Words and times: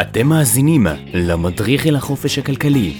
אתם 0.00 0.26
מאזינים 0.26 0.86
למדריך 1.14 1.86
אל 1.86 1.96
החופש 1.96 2.38
הכלכלי. 2.38 2.94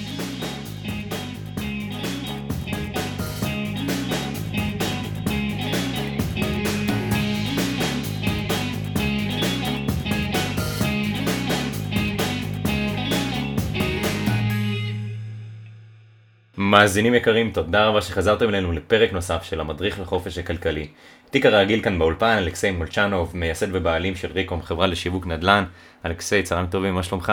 מאזינים 16.76 17.14
יקרים, 17.14 17.50
תודה 17.50 17.86
רבה 17.86 18.02
שחזרתם 18.02 18.48
אלינו 18.48 18.72
לפרק 18.72 19.12
נוסף 19.12 19.42
של 19.42 19.60
המדריך 19.60 20.00
לחופש 20.00 20.38
הכלכלי. 20.38 20.88
איתי 21.26 21.40
כרגיל 21.40 21.82
כאן 21.82 21.98
באולפן, 21.98 22.36
אלכסיי 22.38 22.70
מולצ'נוב, 22.70 23.30
מייסד 23.34 23.66
ובעלים 23.72 24.14
של 24.14 24.32
ריקום, 24.32 24.62
חברה 24.62 24.86
לשיווק 24.86 25.26
נדל"ן. 25.26 25.64
אלכסיי, 26.06 26.42
צהריים 26.42 26.66
טובים, 26.66 26.94
מה 26.94 27.02
שלומך? 27.02 27.32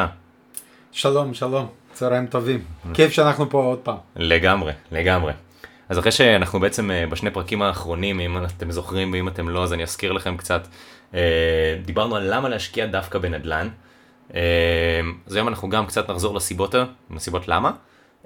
שלום, 0.91 1.33
שלום, 1.33 1.67
צהריים 1.93 2.27
טובים. 2.27 2.63
כיף 2.93 3.11
שאנחנו 3.11 3.49
פה 3.49 3.63
עוד 3.63 3.79
פעם. 3.79 3.97
לגמרי, 4.15 4.71
לגמרי. 4.91 5.33
אז 5.89 5.99
אחרי 5.99 6.11
שאנחנו 6.11 6.59
בעצם 6.59 6.91
אה, 6.91 7.05
בשני 7.09 7.31
פרקים 7.31 7.61
האחרונים, 7.61 8.19
אם 8.19 8.45
אתם 8.45 8.71
זוכרים 8.71 9.13
ואם 9.13 9.27
אתם 9.27 9.49
לא, 9.49 9.63
אז 9.63 9.73
אני 9.73 9.83
אזכיר 9.83 10.11
לכם 10.11 10.37
קצת. 10.37 10.67
אה, 11.13 11.19
דיברנו 11.85 12.15
על 12.15 12.33
למה 12.35 12.49
להשקיע 12.49 12.85
דווקא 12.85 13.19
בנדל"ן. 13.19 13.69
אה, 14.35 14.41
אז 15.27 15.35
היום 15.35 15.47
אנחנו 15.47 15.69
גם 15.69 15.85
קצת 15.85 16.09
נחזור 16.09 16.35
לסיבות, 16.35 16.75
לסיבות 17.15 17.47
למה. 17.47 17.71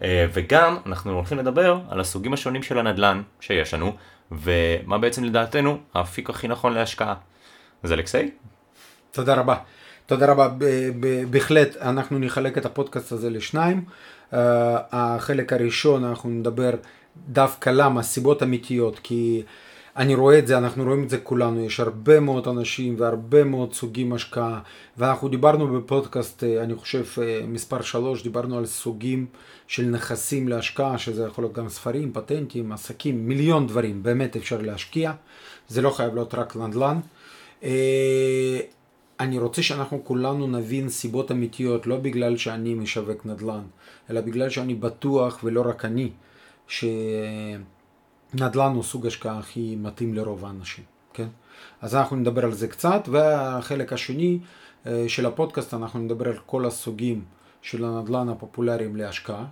וגם 0.03 0.77
אנחנו 0.85 1.11
הולכים 1.11 1.37
לדבר 1.37 1.79
על 1.89 1.99
הסוגים 1.99 2.33
השונים 2.33 2.63
של 2.63 2.79
הנדל"ן 2.79 3.21
שיש 3.39 3.73
לנו, 3.73 3.95
ומה 4.31 4.97
בעצם 4.97 5.23
לדעתנו 5.23 5.77
האפיק 5.93 6.29
הכי 6.29 6.47
נכון 6.47 6.73
להשקעה. 6.73 7.15
אז 7.83 7.91
אלכסיי? 7.91 8.31
תודה 9.11 9.33
רבה. 9.33 9.55
תודה 10.05 10.25
רבה. 10.31 10.49
בהחלט 11.29 11.77
אנחנו 11.77 12.19
נחלק 12.19 12.57
את 12.57 12.65
הפודקאסט 12.65 13.11
הזה 13.11 13.29
לשניים. 13.29 13.83
Uh, 14.31 14.35
החלק 14.91 15.53
הראשון 15.53 16.03
אנחנו 16.03 16.29
נדבר 16.29 16.71
דווקא 17.29 17.69
למה, 17.69 18.03
סיבות 18.03 18.43
אמיתיות, 18.43 18.99
כי 19.03 19.43
אני 19.97 20.15
רואה 20.15 20.39
את 20.39 20.47
זה, 20.47 20.57
אנחנו 20.57 20.83
רואים 20.83 21.03
את 21.03 21.09
זה 21.09 21.17
כולנו, 21.17 21.65
יש 21.65 21.79
הרבה 21.79 22.19
מאוד 22.19 22.47
אנשים 22.47 22.95
והרבה 22.97 23.43
מאוד 23.43 23.73
סוגים 23.73 24.13
השקעה, 24.13 24.59
ואנחנו 24.97 25.29
דיברנו 25.29 25.67
בפודקאסט, 25.81 26.43
אה, 26.43 26.63
אני 26.63 26.75
חושב 26.75 27.03
אה, 27.21 27.41
מספר 27.47 27.81
שלוש, 27.81 28.23
דיברנו 28.23 28.57
על 28.57 28.65
סוגים 28.65 29.25
של 29.67 29.85
נכסים 29.85 30.47
להשקעה, 30.47 30.97
שזה 30.97 31.25
יכול 31.25 31.43
להיות 31.43 31.53
גם 31.53 31.69
ספרים, 31.69 32.13
פטנטים, 32.13 32.71
עסקים, 32.71 33.27
מיליון 33.27 33.67
דברים, 33.67 34.03
באמת 34.03 34.35
אפשר 34.35 34.61
להשקיע, 34.61 35.11
זה 35.67 35.81
לא 35.81 35.89
חייב 35.89 36.13
להיות 36.13 36.33
רק 36.33 36.55
נדל"ן. 36.55 36.99
אה, 37.63 38.59
אני 39.19 39.39
רוצה 39.39 39.63
שאנחנו 39.63 40.03
כולנו 40.03 40.47
נבין 40.47 40.89
סיבות 40.89 41.31
אמיתיות, 41.31 41.87
לא 41.87 41.97
בגלל 41.97 42.37
שאני 42.37 42.73
משווק 42.73 43.25
נדל"ן, 43.25 43.63
אלא 44.09 44.21
בגלל 44.21 44.49
שאני 44.49 44.75
בטוח, 44.75 45.39
ולא 45.43 45.63
רק 45.65 45.85
אני, 45.85 46.09
שנדל"ן 48.31 48.71
הוא 48.75 48.83
סוג 48.83 49.07
השקעה 49.07 49.39
הכי 49.39 49.75
מתאים 49.75 50.13
לרוב 50.13 50.45
האנשים, 50.45 50.83
כן? 51.13 51.27
אז 51.81 51.95
אנחנו 51.95 52.15
נדבר 52.15 52.45
על 52.45 52.53
זה 52.53 52.67
קצת, 52.67 53.07
והחלק 53.11 53.93
השני 53.93 54.39
אה, 54.87 55.05
של 55.07 55.25
הפודקאסט 55.25 55.73
אנחנו 55.73 55.99
נדבר 55.99 56.27
על 56.27 56.37
כל 56.45 56.65
הסוגים 56.65 57.23
של 57.61 57.85
הנדל"ן 57.85 58.29
הפופולריים 58.29 58.95
להשקעה, 58.95 59.45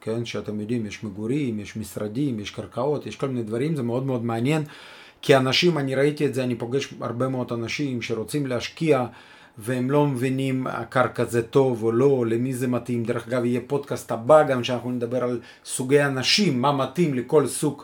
כן? 0.00 0.24
שאתם 0.24 0.60
יודעים, 0.60 0.86
יש 0.86 1.04
מגורים, 1.04 1.60
יש 1.60 1.76
משרדים, 1.76 2.40
יש 2.40 2.50
קרקעות, 2.50 3.06
יש 3.06 3.16
כל 3.16 3.28
מיני 3.28 3.42
דברים, 3.42 3.76
זה 3.76 3.82
מאוד 3.82 4.06
מאוד 4.06 4.24
מעניין. 4.24 4.62
כי 5.22 5.36
אנשים, 5.36 5.78
אני 5.78 5.94
ראיתי 5.94 6.26
את 6.26 6.34
זה, 6.34 6.44
אני 6.44 6.54
פוגש 6.54 6.94
הרבה 7.00 7.28
מאוד 7.28 7.52
אנשים 7.52 8.02
שרוצים 8.02 8.46
להשקיע 8.46 9.06
והם 9.58 9.90
לא 9.90 10.06
מבינים 10.06 10.66
הקרקע 10.66 11.24
זה 11.24 11.42
טוב 11.42 11.82
או 11.82 11.92
לא, 11.92 12.26
למי 12.26 12.54
זה 12.54 12.68
מתאים. 12.68 13.04
דרך 13.04 13.28
אגב, 13.28 13.44
יהיה 13.44 13.60
פודקאסט 13.66 14.12
הבא 14.12 14.42
גם 14.42 14.64
שאנחנו 14.64 14.90
נדבר 14.90 15.24
על 15.24 15.40
סוגי 15.64 16.02
אנשים, 16.02 16.62
מה 16.62 16.72
מתאים 16.72 17.14
לכל 17.14 17.46
סוג 17.46 17.82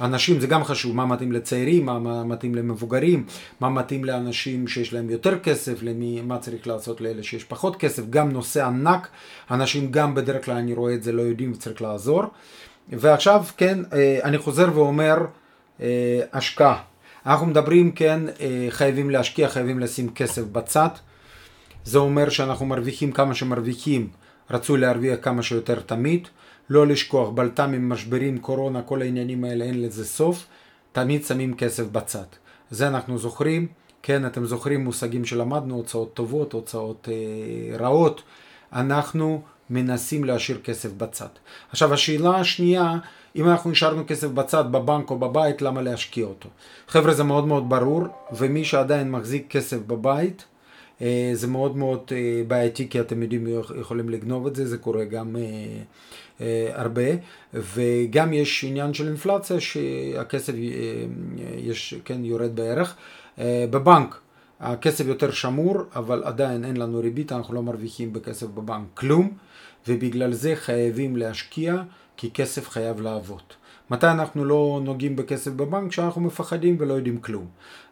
אנשים, 0.00 0.40
זה 0.40 0.46
גם 0.46 0.64
חשוב, 0.64 0.96
מה 0.96 1.06
מתאים 1.06 1.32
לצעירים, 1.32 1.86
מה 1.86 2.24
מתאים 2.24 2.54
למבוגרים, 2.54 3.26
מה 3.60 3.68
מתאים 3.68 4.04
לאנשים 4.04 4.68
שיש 4.68 4.92
להם 4.92 5.10
יותר 5.10 5.38
כסף, 5.38 5.82
למי, 5.82 6.20
מה 6.20 6.38
צריך 6.38 6.66
לעשות 6.66 7.00
לאלה 7.00 7.22
שיש 7.22 7.44
פחות 7.44 7.76
כסף, 7.76 8.02
גם 8.10 8.30
נושא 8.30 8.66
ענק, 8.66 9.08
אנשים 9.50 9.90
גם 9.90 10.14
בדרך 10.14 10.44
כלל, 10.44 10.56
אני 10.56 10.74
רואה 10.74 10.94
את 10.94 11.02
זה, 11.02 11.12
לא 11.12 11.22
יודעים 11.22 11.52
וצריך 11.52 11.82
לעזור. 11.82 12.22
ועכשיו, 12.92 13.44
כן, 13.56 13.78
אה, 13.92 14.18
אני 14.24 14.38
חוזר 14.38 14.68
ואומר, 14.74 15.16
אה, 15.80 16.20
השקעה. 16.32 16.82
אנחנו 17.26 17.46
מדברים, 17.46 17.92
כן, 17.92 18.20
אה, 18.40 18.66
חייבים 18.70 19.10
להשקיע, 19.10 19.48
חייבים 19.48 19.78
לשים 19.78 20.08
כסף 20.14 20.42
בצד. 20.42 20.88
זה 21.84 21.98
אומר 21.98 22.28
שאנחנו 22.28 22.66
מרוויחים 22.66 23.12
כמה 23.12 23.34
שמרוויחים, 23.34 24.08
רצוי 24.50 24.80
להרוויח 24.80 25.18
כמה 25.22 25.42
שיותר 25.42 25.80
תמיד. 25.80 26.28
לא 26.70 26.86
לשכוח, 26.86 27.28
בלת"מים, 27.28 27.88
משברים, 27.88 28.38
קורונה, 28.38 28.82
כל 28.82 29.02
העניינים 29.02 29.44
האלה, 29.44 29.64
אין 29.64 29.82
לזה 29.82 30.04
סוף. 30.04 30.46
תמיד 30.92 31.24
שמים 31.24 31.54
כסף 31.54 31.84
בצד. 31.92 32.24
זה 32.70 32.88
אנחנו 32.88 33.18
זוכרים. 33.18 33.66
כן, 34.02 34.26
אתם 34.26 34.44
זוכרים 34.44 34.84
מושגים 34.84 35.24
שלמדנו, 35.24 35.74
הוצאות 35.74 36.14
טובות, 36.14 36.52
הוצאות 36.52 37.08
אה, 37.12 37.76
רעות. 37.76 38.22
אנחנו 38.72 39.42
מנסים 39.70 40.24
להשאיר 40.24 40.60
כסף 40.64 40.92
בצד. 40.92 41.28
עכשיו, 41.70 41.94
השאלה 41.94 42.36
השנייה, 42.36 42.94
אם 43.36 43.48
אנחנו 43.48 43.70
נשארנו 43.70 44.02
כסף 44.06 44.28
בצד, 44.28 44.72
בבנק 44.72 45.10
או 45.10 45.18
בבית, 45.18 45.62
למה 45.62 45.82
להשקיע 45.82 46.26
אותו? 46.26 46.48
חבר'ה, 46.88 47.14
זה 47.14 47.24
מאוד 47.24 47.46
מאוד 47.46 47.68
ברור, 47.68 48.04
ומי 48.32 48.64
שעדיין 48.64 49.10
מחזיק 49.10 49.50
כסף 49.50 49.78
בבית, 49.86 50.44
אה, 51.02 51.30
זה 51.32 51.46
מאוד 51.46 51.76
מאוד 51.76 52.00
אה, 52.12 52.42
בעייתי, 52.48 52.88
כי 52.88 53.00
אתם 53.00 53.22
יודעים, 53.22 53.46
יכולים 53.80 54.08
לגנוב 54.08 54.46
את 54.46 54.56
זה, 54.56 54.66
זה 54.66 54.78
קורה 54.78 55.04
גם 55.04 55.36
אה, 55.36 55.82
הרבה, 56.72 57.02
וגם 57.54 58.32
יש 58.32 58.64
עניין 58.64 58.94
של 58.94 59.06
אינפלציה, 59.06 59.60
שהכסף 59.60 60.52
יש, 61.56 61.94
כן, 62.04 62.24
יורד 62.24 62.56
בערך. 62.56 62.96
בבנק, 63.40 64.20
הכסף 64.60 65.06
יותר 65.06 65.30
שמור, 65.30 65.76
אבל 65.96 66.22
עדיין 66.24 66.64
אין 66.64 66.76
לנו 66.76 67.00
ריבית, 67.00 67.32
אנחנו 67.32 67.54
לא 67.54 67.62
מרוויחים 67.62 68.12
בכסף 68.12 68.46
בבנק 68.46 68.86
כלום, 68.94 69.30
ובגלל 69.88 70.32
זה 70.32 70.56
חייבים 70.56 71.16
להשקיע. 71.16 71.82
כי 72.16 72.30
כסף 72.30 72.68
חייב 72.68 73.00
לעבוד. 73.00 73.42
מתי 73.90 74.06
אנחנו 74.06 74.44
לא 74.44 74.80
נוגעים 74.84 75.16
בכסף 75.16 75.50
בבנק? 75.50 75.90
כשאנחנו 75.90 76.20
מפחדים 76.20 76.76
ולא 76.78 76.94
יודעים 76.94 77.20
כלום. 77.20 77.46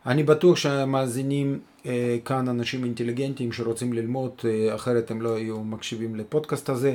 אני 0.06 0.22
בטוח 0.22 0.56
שהמאזינים 0.56 1.58
אה, 1.86 2.16
כאן 2.24 2.48
אנשים 2.48 2.84
אינטליגנטים 2.84 3.52
שרוצים 3.52 3.92
ללמוד, 3.92 4.30
אה, 4.44 4.74
אחרת 4.74 5.10
הם 5.10 5.22
לא 5.22 5.34
היו 5.36 5.64
מקשיבים 5.64 6.16
לפודקאסט 6.16 6.68
הזה, 6.68 6.88
אה, 6.88 6.94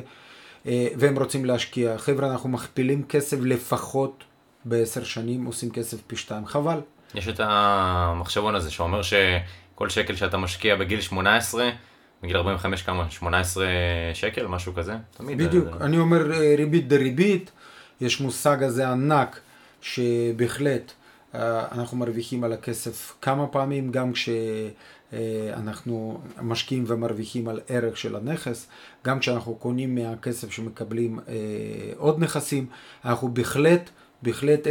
והם 0.65 1.19
רוצים 1.19 1.45
להשקיע. 1.45 1.97
חבר'ה, 1.97 2.31
אנחנו 2.31 2.49
מכפילים 2.49 3.03
כסף 3.03 3.37
לפחות 3.41 4.23
בעשר 4.65 5.03
שנים, 5.03 5.45
עושים 5.45 5.71
כסף 5.71 5.97
פי 6.07 6.15
שתיים, 6.15 6.45
חבל. 6.45 6.79
יש 7.15 7.27
את 7.27 7.39
המחשבון 7.43 8.55
הזה 8.55 8.71
שאומר 8.71 9.01
שכל 9.01 9.89
שקל 9.89 10.15
שאתה 10.15 10.37
משקיע 10.37 10.75
בגיל 10.75 11.01
18, 11.01 11.69
בגיל 12.23 12.37
45 12.37 12.81
כמה? 12.81 13.09
18 13.09 13.67
שקל, 14.13 14.47
משהו 14.47 14.73
כזה? 14.73 14.95
תמיד. 15.17 15.37
בדיוק, 15.37 15.67
זה... 15.79 15.85
אני 15.85 15.97
אומר 15.97 16.31
אה, 16.31 16.55
ריבית 16.57 16.87
דריבית, 16.87 17.51
יש 18.01 18.21
מושג 18.21 18.63
הזה 18.63 18.89
ענק, 18.89 19.39
שבהחלט 19.81 20.91
אה, 20.91 20.98
אנחנו 21.33 21.97
מרוויחים 21.97 22.43
על 22.43 22.53
הכסף 22.53 23.15
כמה 23.21 23.47
פעמים, 23.47 23.91
גם 23.91 24.11
כשאנחנו 24.13 26.19
משקיעים 26.41 26.83
ומרוויחים 26.87 27.47
על 27.47 27.59
ערך 27.67 27.97
של 27.97 28.15
הנכס, 28.15 28.67
גם 29.05 29.19
כשאנחנו 29.19 29.55
קונים 29.55 29.95
מהכסף 29.95 30.51
שמקבלים 30.51 31.19
אה, 31.19 31.33
עוד 31.97 32.23
נכסים, 32.23 32.65
אנחנו 33.05 33.33
בהחלט, 33.33 33.89
בהחלט 34.21 34.67
10-20, 34.67 34.69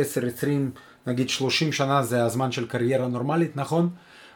נגיד 1.06 1.28
30 1.28 1.72
שנה 1.72 2.02
זה 2.02 2.24
הזמן 2.24 2.52
של 2.52 2.66
קריירה 2.66 3.08
נורמלית, 3.08 3.56
נכון? 3.56 3.88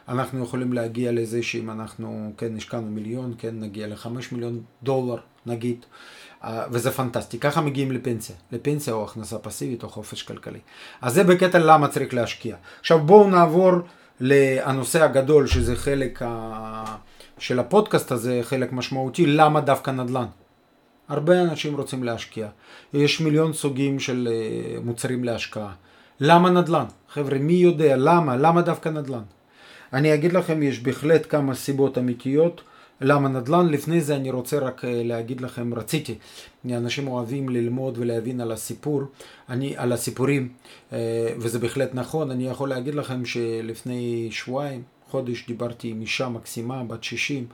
אנחנו 0.07 0.43
יכולים 0.43 0.73
להגיע 0.73 1.11
לזה 1.11 1.43
שאם 1.43 1.69
אנחנו, 1.69 2.33
כן, 2.37 2.57
השקענו 2.57 2.91
מיליון, 2.91 3.33
כן, 3.37 3.59
נגיע 3.59 3.87
לחמש 3.87 4.31
מיליון 4.31 4.61
דולר, 4.83 5.17
נגיד, 5.45 5.77
אה, 5.79 5.87
וזה 6.71 6.91
פנטסטי. 6.91 7.39
ככה 7.39 7.61
מגיעים 7.61 7.91
לפנסיה, 7.91 8.35
לפנסיה 8.51 8.93
או 8.93 9.03
הכנסה 9.03 9.37
פסיבית 9.37 9.83
או 9.83 9.89
חופש 9.89 10.23
כלכלי. 10.23 10.59
אז 11.01 11.13
זה 11.13 11.23
בקטע 11.23 11.59
למה 11.59 11.87
צריך 11.87 12.13
להשקיע. 12.13 12.55
עכשיו 12.79 12.99
בואו 12.99 13.29
נעבור 13.29 13.71
לנושא 14.19 15.03
הגדול, 15.03 15.47
שזה 15.47 15.75
חלק 15.75 16.21
ה... 16.25 16.83
של 17.37 17.59
הפודקאסט 17.59 18.11
הזה, 18.11 18.39
חלק 18.43 18.73
משמעותי, 18.73 19.25
למה 19.25 19.61
דווקא 19.61 19.91
נדל"ן. 19.91 20.25
הרבה 21.09 21.41
אנשים 21.41 21.75
רוצים 21.75 22.03
להשקיע. 22.03 22.47
יש 22.93 23.21
מיליון 23.21 23.53
סוגים 23.53 23.99
של 23.99 24.29
אה, 24.31 24.79
מוצרים 24.83 25.23
להשקעה. 25.23 25.73
למה 26.19 26.49
נדל"ן? 26.49 26.85
חבר'ה, 27.09 27.37
מי 27.37 27.53
יודע 27.53 27.95
למה? 27.97 28.37
למה 28.37 28.61
דווקא 28.61 28.89
נדל"ן? 28.89 29.23
אני 29.93 30.13
אגיד 30.13 30.33
לכם, 30.33 30.63
יש 30.63 30.79
בהחלט 30.79 31.25
כמה 31.29 31.55
סיבות 31.55 31.97
אמיתיות 31.97 32.61
למה 33.03 33.29
נדל"ן. 33.29 33.67
לפני 33.69 34.01
זה 34.01 34.15
אני 34.15 34.31
רוצה 34.31 34.59
רק 34.59 34.85
אה, 34.85 35.01
להגיד 35.03 35.41
לכם, 35.41 35.73
רציתי, 35.73 36.15
אנשים 36.65 37.07
אוהבים 37.07 37.49
ללמוד 37.49 37.97
ולהבין 37.97 38.41
על 38.41 38.51
הסיפור, 38.51 39.01
אני, 39.49 39.77
על 39.77 39.91
הסיפורים, 39.91 40.49
אה, 40.93 41.33
וזה 41.37 41.59
בהחלט 41.59 41.89
נכון. 41.93 42.31
אני 42.31 42.47
יכול 42.47 42.69
להגיד 42.69 42.95
לכם 42.95 43.25
שלפני 43.25 44.27
שבועיים, 44.31 44.83
חודש, 45.09 45.47
דיברתי 45.47 45.87
עם 45.87 46.01
אישה 46.01 46.29
מקסימה, 46.29 46.83
בת 46.83 47.03
60, 47.03 47.45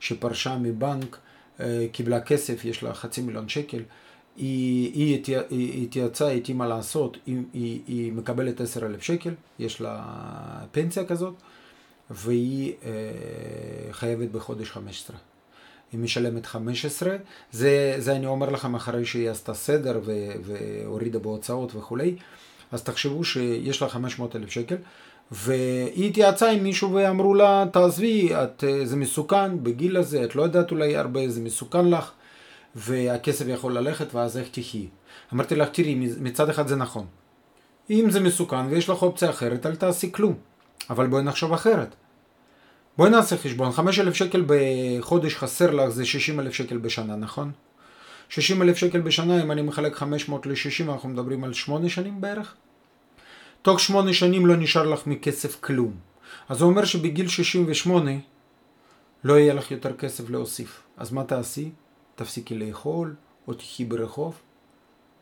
שפרשה 0.00 0.58
מבנק, 0.58 1.18
אה, 1.60 1.86
קיבלה 1.92 2.20
כסף, 2.20 2.64
יש 2.64 2.82
לה 2.82 2.94
חצי 2.94 3.20
מיליון 3.20 3.48
שקל, 3.48 3.82
היא, 4.36 4.92
היא, 4.94 5.14
התייע, 5.14 5.40
היא 5.50 5.84
התייעצה 5.84 6.28
איתי 6.28 6.52
מה 6.52 6.66
לעשות, 6.66 7.16
היא, 7.26 7.42
היא, 7.52 7.80
היא 7.86 8.12
מקבלת 8.12 8.60
עשר 8.60 8.86
אלף 8.86 9.02
שקל, 9.02 9.34
יש 9.58 9.80
לה 9.80 10.04
פנסיה 10.72 11.04
כזאת, 11.04 11.34
והיא 12.10 12.72
אה, 12.84 12.90
חייבת 13.92 14.28
בחודש 14.28 14.70
חמש 14.70 15.02
עשרה. 15.02 15.16
היא 15.92 16.00
משלמת 16.00 16.46
15, 16.46 17.16
זה, 17.52 17.94
זה 17.98 18.16
אני 18.16 18.26
אומר 18.26 18.50
לכם 18.50 18.74
אחרי 18.74 19.04
שהיא 19.04 19.30
עשתה 19.30 19.54
סדר 19.54 20.00
ו, 20.04 20.12
והורידה 20.42 21.18
בהוצאות 21.18 21.74
וכולי, 21.74 22.16
אז 22.72 22.82
תחשבו 22.82 23.24
שיש 23.24 23.82
לה 23.82 23.88
500 23.88 24.36
אלף 24.36 24.50
שקל, 24.50 24.76
והיא 25.30 26.08
התייעצה 26.08 26.50
עם 26.50 26.62
מישהו 26.62 26.92
ואמרו 26.92 27.34
לה, 27.34 27.64
תעזבי, 27.72 28.30
את, 28.34 28.64
זה 28.84 28.96
מסוכן 28.96 29.62
בגיל 29.62 29.96
הזה, 29.96 30.24
את 30.24 30.36
לא 30.36 30.42
יודעת 30.42 30.70
אולי 30.70 30.96
הרבה, 30.96 31.28
זה 31.28 31.40
מסוכן 31.40 31.90
לך, 31.90 32.10
והכסף 32.74 33.44
יכול 33.48 33.78
ללכת, 33.78 34.14
ואז 34.14 34.38
איך 34.38 34.48
תחי. 34.48 34.86
אמרתי 35.34 35.56
לך, 35.56 35.68
תראי, 35.68 35.94
מצד 36.20 36.48
אחד 36.48 36.68
זה 36.68 36.76
נכון. 36.76 37.06
אם 37.90 38.10
זה 38.10 38.20
מסוכן 38.20 38.66
ויש 38.66 38.88
לך 38.88 39.02
אופציה 39.02 39.30
אחרת, 39.30 39.66
אל 39.66 39.76
תעשי 39.76 40.12
כלום. 40.12 40.34
אבל 40.90 41.06
בואי 41.06 41.22
נחשוב 41.22 41.52
אחרת. 41.52 41.94
בואי 42.98 43.10
נעשה 43.10 43.36
חשבון, 43.36 43.72
5,000 43.72 44.14
שקל 44.14 44.44
בחודש 44.46 45.36
חסר 45.36 45.70
לך 45.70 45.88
זה 45.88 46.04
60,000 46.04 46.52
שקל 46.52 46.78
בשנה, 46.78 47.16
נכון? 47.16 47.52
60,000 48.28 48.76
שקל 48.76 49.00
בשנה, 49.00 49.42
אם 49.42 49.52
אני 49.52 49.62
מחלק 49.62 49.94
500 49.94 50.46
ל-60, 50.46 50.92
אנחנו 50.92 51.08
מדברים 51.08 51.44
על 51.44 51.52
8 51.52 51.88
שנים 51.88 52.20
בערך? 52.20 52.54
תוך 53.62 53.80
8 53.80 54.12
שנים 54.12 54.46
לא 54.46 54.56
נשאר 54.56 54.86
לך 54.86 55.06
מכסף 55.06 55.60
כלום. 55.60 55.92
אז 56.48 56.58
זה 56.58 56.64
אומר 56.64 56.84
שבגיל 56.84 57.28
68 57.28 58.10
לא 59.24 59.38
יהיה 59.38 59.54
לך 59.54 59.70
יותר 59.70 59.96
כסף 59.96 60.30
להוסיף. 60.30 60.82
אז 60.96 61.12
מה 61.12 61.24
תעשי? 61.24 61.70
תפסיקי 62.14 62.54
לאכול, 62.54 63.14
או 63.48 63.54
תחי 63.54 63.84
ברחוב. 63.84 64.34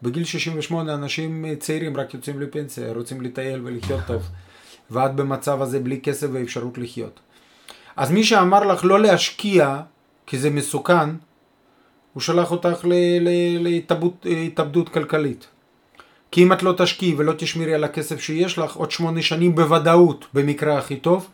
בגיל 0.02 0.24
68 0.24 0.94
אנשים 0.94 1.44
צעירים 1.58 1.96
רק 1.96 2.14
יוצאים 2.14 2.40
לפנסיה, 2.40 2.92
רוצים 2.92 3.20
לטייל 3.20 3.60
ולחיות 3.64 4.00
טוב. 4.06 4.22
ואת 4.90 5.14
במצב 5.14 5.62
הזה 5.62 5.80
בלי 5.80 6.00
כסף 6.00 6.26
ואפשרות 6.32 6.78
לחיות. 6.78 7.20
אז 7.96 8.10
מי 8.10 8.24
שאמר 8.24 8.64
לך 8.64 8.84
לא 8.84 9.00
להשקיע, 9.00 9.80
כי 10.26 10.38
זה 10.38 10.50
מסוכן, 10.50 11.10
הוא 12.12 12.20
שלח 12.20 12.50
אותך 12.50 12.84
להתאבדות 14.24 14.88
כלכלית. 14.88 15.46
כי 16.30 16.42
אם 16.42 16.52
את 16.52 16.62
לא 16.62 16.74
תשקיעי 16.78 17.14
ולא 17.16 17.32
תשמירי 17.38 17.74
על 17.74 17.84
הכסף 17.84 18.20
שיש 18.20 18.58
לך, 18.58 18.76
עוד 18.76 18.90
שמונה 18.90 19.22
שנים 19.22 19.54
בוודאות, 19.54 20.26
במקרה 20.34 20.78
הכי 20.78 20.96
טוב, 20.96 21.28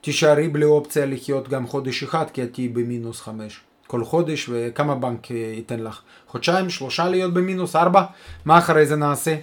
תישארי 0.00 0.48
בלי 0.48 0.64
אופציה 0.64 1.06
לחיות 1.06 1.48
גם 1.48 1.66
חודש 1.66 2.02
אחד, 2.02 2.30
כי 2.32 2.42
את 2.42 2.52
תהיי 2.52 2.68
במינוס 2.68 3.20
חמש. 3.20 3.60
כל 3.90 4.04
חודש, 4.04 4.48
וכמה 4.52 4.94
בנק 4.94 5.30
אה, 5.30 5.36
ייתן 5.36 5.80
לך? 5.80 6.00
חודשיים, 6.28 6.70
שלושה 6.70 7.08
להיות 7.08 7.34
במינוס, 7.34 7.76
ארבע? 7.76 8.04
מה 8.44 8.58
אחרי 8.58 8.86
זה 8.86 8.96
נעשה? 8.96 9.36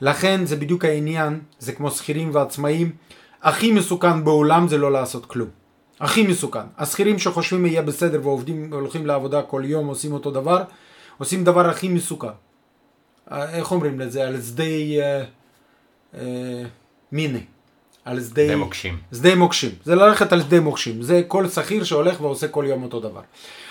לכן 0.00 0.46
זה 0.46 0.56
בדיוק 0.56 0.84
העניין, 0.84 1.40
זה 1.58 1.72
כמו 1.72 1.90
שכירים 1.90 2.30
ועצמאים. 2.34 2.92
הכי 3.42 3.72
מסוכן 3.72 4.24
בעולם 4.24 4.68
זה 4.68 4.78
לא 4.78 4.92
לעשות 4.92 5.26
כלום. 5.26 5.48
הכי 6.00 6.26
מסוכן. 6.26 6.66
השכירים 6.78 7.18
שחושבים 7.18 7.66
יהיה 7.66 7.82
בסדר 7.82 8.20
ועובדים 8.22 8.72
והולכים 8.72 9.06
לעבודה 9.06 9.42
כל 9.42 9.62
יום 9.64 9.86
עושים 9.86 10.12
אותו 10.12 10.30
דבר, 10.30 10.62
עושים 11.18 11.44
דבר 11.44 11.68
הכי 11.70 11.88
מסוכן. 11.88 12.28
אה, 13.32 13.50
איך 13.50 13.72
אומרים 13.72 14.00
לזה? 14.00 14.26
על 14.26 14.40
שדה 14.40 14.64
אה, 14.64 15.24
אה, 16.14 16.64
מיני. 17.12 17.44
על 18.04 18.20
שדה... 18.20 18.42
שדה 18.46 18.56
מוקשים. 18.56 18.98
שדה 19.14 19.34
מוקשים. 19.34 19.70
זה 19.84 19.94
ללכת 19.94 20.32
על 20.32 20.42
שדה 20.42 20.60
מוקשים. 20.60 21.02
זה 21.02 21.22
כל 21.28 21.48
שכיר 21.48 21.84
שהולך 21.84 22.20
ועושה 22.20 22.48
כל 22.48 22.64
יום 22.68 22.82
אותו 22.82 23.00
דבר. 23.00 23.20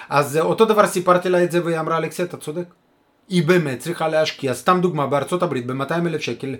אז 0.09 0.37
אה, 0.37 0.41
אותו 0.41 0.65
דבר 0.65 0.87
סיפרתי 0.87 1.29
לה 1.29 1.43
את 1.43 1.51
זה 1.51 1.65
והיא 1.65 1.79
אמרה 1.79 1.97
אלכסי 1.97 2.23
אתה 2.23 2.37
צודק. 2.37 2.65
היא 3.29 3.43
באמת 3.43 3.79
צריכה 3.79 4.07
להשקיע, 4.07 4.53
סתם 4.53 4.79
דוגמה, 4.81 5.07
בארצות 5.07 5.43
הברית 5.43 5.65
ב-200 5.65 5.93
אלף 5.93 6.21
שקל 6.21 6.55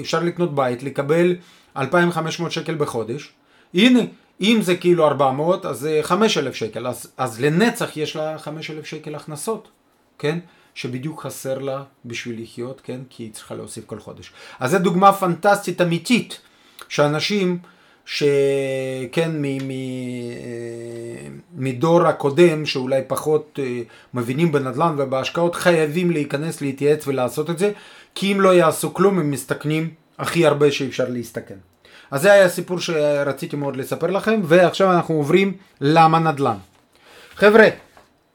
אפשר 0.00 0.20
לקנות 0.20 0.54
בית, 0.54 0.82
לקבל 0.82 1.36
2,500 1.76 2.52
שקל 2.52 2.74
בחודש. 2.74 3.32
הנה, 3.74 4.00
אם 4.40 4.58
זה 4.62 4.76
כאילו 4.76 5.06
400, 5.06 5.66
אז 5.66 5.78
זה 5.78 6.00
5,000 6.02 6.54
שקל, 6.54 6.86
אז, 6.86 7.12
אז 7.16 7.40
לנצח 7.40 7.96
יש 7.96 8.16
לה 8.16 8.38
5,000 8.38 8.84
שקל 8.84 9.14
הכנסות, 9.14 9.68
כן? 10.18 10.38
שבדיוק 10.74 11.22
חסר 11.22 11.58
לה 11.58 11.82
בשביל 12.04 12.42
לחיות, 12.42 12.80
כן? 12.84 13.00
כי 13.10 13.22
היא 13.22 13.32
צריכה 13.32 13.54
להוסיף 13.54 13.84
כל 13.86 13.98
חודש. 13.98 14.32
אז 14.60 14.70
זו 14.70 14.78
דוגמה 14.78 15.12
פנטסטית 15.12 15.80
אמיתית, 15.80 16.40
שאנשים 16.88 17.58
שכן 18.10 19.30
מ, 19.42 19.42
מ, 19.42 19.70
אה, 19.70 21.28
מדור 21.56 22.06
הקודם, 22.06 22.66
שאולי 22.66 23.00
פחות 23.06 23.58
אה, 23.62 23.80
מבינים 24.14 24.52
בנדל"ן 24.52 24.94
ובהשקעות, 24.98 25.54
חייבים 25.54 26.10
להיכנס, 26.10 26.60
להתייעץ 26.60 27.06
ולעשות 27.06 27.50
את 27.50 27.58
זה, 27.58 27.72
כי 28.14 28.32
אם 28.32 28.40
לא 28.40 28.54
יעשו 28.54 28.94
כלום, 28.94 29.18
הם 29.18 29.30
מסתכנים 29.30 29.90
הכי 30.18 30.46
הרבה 30.46 30.70
שאפשר 30.70 31.04
להסתכן. 31.08 31.54
אז 32.10 32.22
זה 32.22 32.32
היה 32.32 32.44
הסיפור 32.44 32.80
שרציתי 32.80 33.56
מאוד 33.56 33.76
לספר 33.76 34.06
לכם, 34.06 34.40
ועכשיו 34.44 34.92
אנחנו 34.92 35.14
עוברים 35.14 35.52
למה 35.80 36.18
נדל"ן. 36.18 36.56
חבר'ה, 37.34 37.68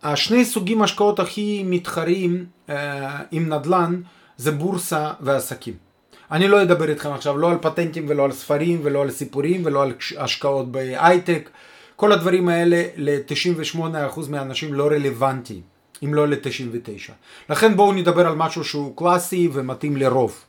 השני 0.04 0.46
סוגים 0.46 0.82
השקעות 0.82 1.20
הכי 1.20 1.64
מתחרים 1.66 2.46
אה, 2.70 3.20
עם 3.32 3.54
נדל"ן 3.54 4.02
זה 4.38 4.52
בורסה 4.52 5.12
ועסקים. 5.22 5.93
אני 6.32 6.48
לא 6.48 6.62
אדבר 6.62 6.90
איתכם 6.90 7.12
עכשיו 7.12 7.38
לא 7.38 7.52
על 7.52 7.58
פטנטים 7.62 8.06
ולא 8.08 8.24
על 8.24 8.32
ספרים 8.32 8.80
ולא 8.84 9.02
על 9.02 9.12
סיפורים 9.12 9.62
ולא 9.66 9.84
על 9.84 9.94
השקעות 10.18 10.72
בהייטק. 10.72 11.50
כל 11.96 12.12
הדברים 12.12 12.50
האלה 12.50 12.84
ל-98% 12.96 14.20
מהאנשים 14.30 14.74
לא 14.74 14.88
רלוונטיים, 14.88 15.62
אם 16.04 16.14
לא 16.14 16.28
ל-99. 16.28 17.12
לכן 17.50 17.76
בואו 17.76 17.94
נדבר 17.94 18.28
על 18.28 18.36
משהו 18.36 18.64
שהוא 18.64 18.98
קלאסי 18.98 19.50
ומתאים 19.54 19.98
לרוב. 19.98 20.44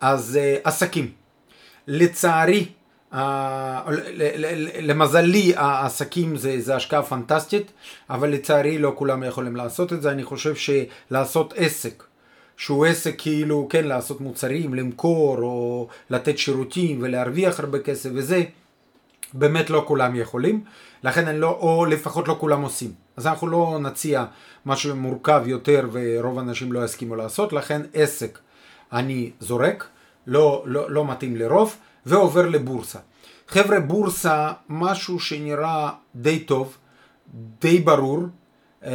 אז 0.00 0.38
uh, 0.38 0.68
עסקים. 0.68 1.10
לצערי, 1.86 2.66
uh, 3.12 3.16
למזלי 4.80 5.52
העסקים 5.56 6.36
זה, 6.36 6.60
זה 6.60 6.76
השקעה 6.76 7.02
פנטסטית, 7.02 7.72
אבל 8.10 8.28
לצערי 8.30 8.78
לא 8.78 8.92
כולם 8.94 9.22
יכולים 9.22 9.56
לעשות 9.56 9.92
את 9.92 10.02
זה. 10.02 10.10
אני 10.10 10.24
חושב 10.24 10.54
שלעשות 10.54 11.54
עסק, 11.56 12.02
שהוא 12.56 12.86
עסק 12.86 13.14
כאילו, 13.18 13.66
כן, 13.70 13.84
לעשות 13.84 14.20
מוצרים, 14.20 14.74
למכור 14.74 15.38
או 15.38 15.88
לתת 16.10 16.38
שירותים 16.38 16.98
ולהרוויח 17.02 17.60
הרבה 17.60 17.78
כסף 17.78 18.10
וזה, 18.14 18.42
באמת 19.32 19.70
לא 19.70 19.84
כולם 19.86 20.16
יכולים, 20.16 20.64
לכן 21.02 21.28
אני 21.28 21.38
לא, 21.40 21.58
או 21.60 21.84
לפחות 21.84 22.28
לא 22.28 22.36
כולם 22.40 22.62
עושים. 22.62 22.92
אז 23.16 23.26
אנחנו 23.26 23.46
לא 23.46 23.78
נציע 23.80 24.24
משהו 24.66 24.96
מורכב 24.96 25.42
יותר 25.46 25.88
ורוב 25.92 26.38
האנשים 26.38 26.72
לא 26.72 26.84
יסכימו 26.84 27.16
לעשות, 27.16 27.52
לכן 27.52 27.82
עסק 27.94 28.38
אני 28.92 29.30
זורק, 29.40 29.86
לא, 30.26 30.62
לא, 30.66 30.90
לא 30.90 31.06
מתאים 31.06 31.36
לרוב, 31.36 31.76
ועובר 32.06 32.48
לבורסה. 32.48 32.98
חבר'ה, 33.48 33.80
בורסה, 33.80 34.52
משהו 34.68 35.20
שנראה 35.20 35.90
די 36.14 36.38
טוב, 36.38 36.76
די 37.60 37.78
ברור. 37.78 38.20
אה, 38.82 38.86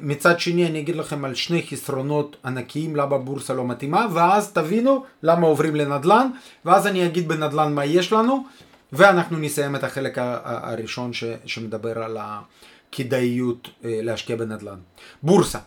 מצד 0.00 0.40
שני 0.40 0.66
אני 0.66 0.80
אגיד 0.80 0.96
לכם 0.96 1.24
על 1.24 1.34
שני 1.34 1.66
חסרונות 1.70 2.36
ענקיים 2.44 2.96
למה 2.96 3.18
בורסה 3.18 3.54
לא 3.54 3.64
מתאימה 3.64 4.06
ואז 4.12 4.52
תבינו 4.52 5.04
למה 5.22 5.46
עוברים 5.46 5.76
לנדל"ן 5.76 6.30
ואז 6.64 6.86
אני 6.86 7.06
אגיד 7.06 7.28
בנדל"ן 7.28 7.74
מה 7.74 7.84
יש 7.84 8.12
לנו 8.12 8.44
ואנחנו 8.92 9.38
נסיים 9.38 9.76
את 9.76 9.84
החלק 9.84 10.18
הראשון 10.44 11.12
ש, 11.12 11.24
שמדבר 11.46 12.02
על 12.02 12.18
הכדאיות 12.20 13.66
אה, 13.66 13.70
להשקיע 13.82 14.36
בנדל"ן. 14.36 14.78
בורסה. 15.22 15.58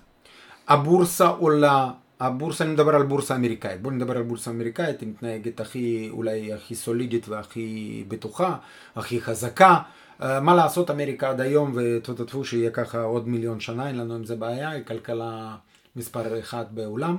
הבורסה 0.67 1.27
עולה 1.27 1.91
הבורסה, 2.20 2.63
אני 2.63 2.74
מדבר 2.74 2.96
על 2.96 3.03
בורסה 3.03 3.36
אמריקאית. 3.36 3.82
בואו 3.82 3.94
נדבר 3.94 4.17
על 4.17 4.24
בורסה 4.24 4.51
אמריקאית, 4.51 5.01
היא 5.01 5.10
מתנהגת 5.10 5.60
הכי, 5.60 6.10
אולי 6.12 6.53
הכי 6.53 6.75
סולידית 6.75 7.29
והכי 7.29 8.03
בטוחה, 8.08 8.55
הכי 8.96 9.22
חזקה. 9.22 9.79
Uh, 10.22 10.25
מה 10.41 10.55
לעשות, 10.55 10.91
אמריקה 10.91 11.29
עד 11.29 11.41
היום, 11.41 11.75
ותטפו 11.75 12.45
שיהיה 12.45 12.72
ככה 12.72 13.01
עוד 13.01 13.27
מיליון 13.27 13.60
שנה, 13.60 13.88
אין 13.88 13.98
לנו 13.98 14.15
עם 14.15 14.25
זה 14.25 14.36
בעיה, 14.36 14.69
היא 14.69 14.84
כלכלה 14.84 15.55
מספר 15.95 16.39
אחד 16.39 16.65
בעולם, 16.72 17.17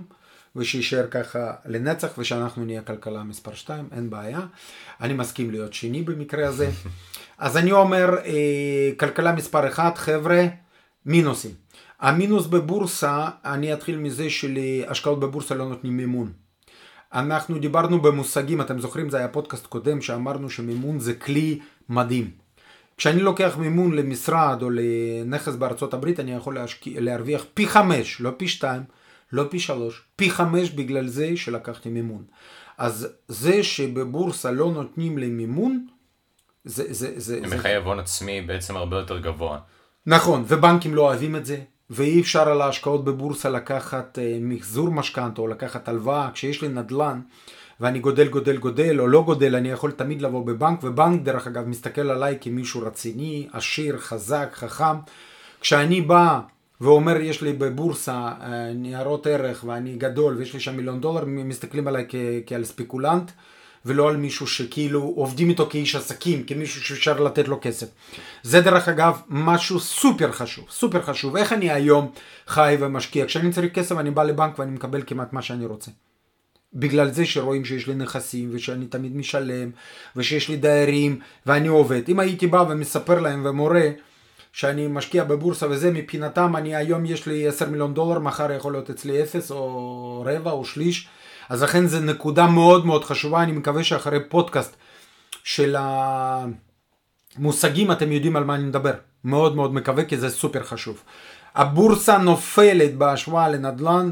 ושישאר 0.56 1.06
ככה 1.10 1.52
לנצח, 1.66 2.08
ושאנחנו 2.18 2.64
נהיה 2.64 2.82
כלכלה 2.82 3.22
מספר 3.22 3.54
שתיים, 3.54 3.88
אין 3.92 4.10
בעיה. 4.10 4.40
אני 5.00 5.12
מסכים 5.12 5.50
להיות 5.50 5.74
שני 5.74 6.02
במקרה 6.02 6.48
הזה. 6.48 6.70
אז 7.38 7.56
אני 7.56 7.72
אומר, 7.72 8.08
uh, 8.22 8.98
כלכלה 9.00 9.32
מספר 9.32 9.68
אחד, 9.68 9.90
חבר'ה, 9.94 10.46
מינוסים. 11.06 11.50
המינוס 12.00 12.46
בבורסה, 12.46 13.28
אני 13.44 13.72
אתחיל 13.72 13.98
מזה 13.98 14.30
שלהשקעות 14.30 15.20
בבורסה 15.20 15.54
לא 15.54 15.68
נותנים 15.68 15.96
מימון. 15.96 16.32
אנחנו 17.12 17.58
דיברנו 17.58 18.02
במושגים, 18.02 18.60
אתם 18.60 18.80
זוכרים, 18.80 19.10
זה 19.10 19.16
היה 19.16 19.28
פודקאסט 19.28 19.66
קודם 19.66 20.02
שאמרנו 20.02 20.50
שמימון 20.50 21.00
זה 21.00 21.14
כלי 21.14 21.58
מדהים. 21.88 22.45
כשאני 22.96 23.20
לוקח 23.20 23.56
מימון 23.58 23.94
למשרד 23.94 24.62
או 24.62 24.70
לנכס 24.70 25.54
בארצות 25.54 25.94
הברית, 25.94 26.20
אני 26.20 26.32
יכול 26.32 26.54
להשקיע, 26.54 27.00
להרוויח 27.00 27.44
פי 27.54 27.66
חמש, 27.66 28.20
לא 28.20 28.30
פי 28.36 28.48
שתיים, 28.48 28.82
לא 29.32 29.44
פי 29.50 29.60
שלוש, 29.60 30.02
פי 30.16 30.30
חמש 30.30 30.70
בגלל 30.70 31.06
זה 31.06 31.36
שלקחתי 31.36 31.88
מימון. 31.88 32.24
אז 32.78 33.08
זה 33.28 33.62
שבבורסה 33.62 34.50
לא 34.50 34.70
נותנים 34.70 35.18
לי 35.18 35.26
מימון, 35.26 35.86
זה... 36.64 36.84
זה, 36.88 37.20
זה, 37.20 37.40
זה 37.40 37.56
מחייב 37.56 37.86
הון 37.86 37.98
עצמי 37.98 38.42
בעצם 38.42 38.76
הרבה 38.76 38.96
יותר 38.96 39.18
גבוה. 39.18 39.58
נכון, 40.06 40.44
ובנקים 40.48 40.94
לא 40.94 41.02
אוהבים 41.02 41.36
את 41.36 41.46
זה, 41.46 41.58
ואי 41.90 42.20
אפשר 42.20 42.48
על 42.48 42.60
ההשקעות 42.60 43.04
בבורסה 43.04 43.48
לקחת 43.48 44.18
אה, 44.18 44.38
מחזור 44.40 44.90
משכנתה 44.90 45.40
או 45.40 45.46
לקחת 45.46 45.88
הלוואה. 45.88 46.30
כשיש 46.34 46.62
לי 46.62 46.68
נדל"ן 46.68 47.20
ואני 47.80 47.98
גודל 47.98 48.28
גודל 48.28 48.56
גודל 48.56 49.00
או 49.00 49.06
לא 49.06 49.22
גודל, 49.22 49.56
אני 49.56 49.70
יכול 49.70 49.90
תמיד 49.90 50.22
לבוא 50.22 50.46
בבנק, 50.46 50.84
ובנק 50.84 51.22
דרך 51.22 51.46
אגב 51.46 51.68
מסתכל 51.68 52.10
עליי 52.10 52.38
כמישהו 52.40 52.82
רציני, 52.82 53.48
עשיר, 53.52 53.98
חזק, 53.98 54.48
חכם. 54.54 54.96
כשאני 55.60 56.00
בא 56.00 56.40
ואומר 56.80 57.16
יש 57.20 57.42
לי 57.42 57.52
בבורסה 57.52 58.12
אה, 58.12 58.72
ניירות 58.74 59.26
ערך 59.26 59.64
ואני 59.66 59.96
גדול 59.96 60.34
ויש 60.36 60.54
לי 60.54 60.60
שם 60.60 60.76
מיליון 60.76 61.00
דולר, 61.00 61.24
מסתכלים 61.26 61.88
עליי 61.88 62.06
כ- 62.08 62.14
כעל 62.46 62.64
ספקולנט. 62.64 63.30
ולא 63.88 64.08
על 64.08 64.16
מישהו 64.16 64.46
שכאילו 64.46 65.02
עובדים 65.16 65.48
איתו 65.48 65.66
כאיש 65.70 65.96
עסקים, 65.96 66.42
כמישהו 66.44 66.80
שאפשר 66.82 67.20
לתת 67.20 67.48
לו 67.48 67.58
כסף. 67.62 67.86
זה 68.42 68.60
דרך 68.60 68.88
אגב 68.88 69.20
משהו 69.28 69.80
סופר 69.80 70.32
חשוב, 70.32 70.66
סופר 70.70 71.02
חשוב. 71.02 71.36
איך 71.36 71.52
אני 71.52 71.70
היום 71.70 72.10
חי 72.46 72.76
ומשקיע? 72.80 73.26
כשאני 73.26 73.52
צריך 73.52 73.72
כסף 73.72 73.98
אני 73.98 74.10
בא 74.10 74.22
לבנק 74.22 74.58
ואני 74.58 74.70
מקבל 74.70 75.02
כמעט 75.06 75.32
מה 75.32 75.42
שאני 75.42 75.66
רוצה. 75.66 75.90
בגלל 76.76 77.10
זה 77.10 77.24
שרואים 77.24 77.64
שיש 77.64 77.86
לי 77.86 77.94
נכסים 77.94 78.50
ושאני 78.52 78.86
תמיד 78.86 79.16
משלם 79.16 79.70
ושיש 80.16 80.48
לי 80.48 80.56
דיירים 80.56 81.20
ואני 81.46 81.68
עובד. 81.68 82.02
אם 82.08 82.20
הייתי 82.20 82.46
בא 82.46 82.64
ומספר 82.68 83.20
להם 83.20 83.46
ומורה 83.46 83.90
שאני 84.52 84.86
משקיע 84.86 85.24
בבורסה 85.24 85.66
וזה 85.70 85.90
מבחינתם 85.90 86.56
אני 86.56 86.76
היום 86.76 87.06
יש 87.06 87.26
לי 87.26 87.48
10 87.48 87.68
מיליון 87.68 87.94
דולר 87.94 88.18
מחר 88.18 88.52
יכול 88.52 88.72
להיות 88.72 88.90
אצלי 88.90 89.22
0 89.22 89.50
או 89.50 90.24
רבע 90.26 90.50
או 90.50 90.64
שליש 90.64 91.08
אז 91.48 91.62
לכן 91.62 91.86
זו 91.86 92.00
נקודה 92.00 92.46
מאוד 92.46 92.86
מאוד 92.86 93.04
חשובה, 93.04 93.42
אני 93.42 93.52
מקווה 93.52 93.84
שאחרי 93.84 94.18
פודקאסט 94.28 94.76
של 95.44 95.76
המושגים 97.38 97.92
אתם 97.92 98.12
יודעים 98.12 98.36
על 98.36 98.44
מה 98.44 98.54
אני 98.54 98.64
מדבר. 98.64 98.92
מאוד 99.24 99.56
מאוד 99.56 99.74
מקווה 99.74 100.04
כי 100.04 100.16
זה 100.16 100.30
סופר 100.30 100.62
חשוב. 100.62 101.02
הבורסה 101.54 102.18
נופלת 102.18 102.96
בהשוואה 102.96 103.48
לנדל"ן 103.48 104.10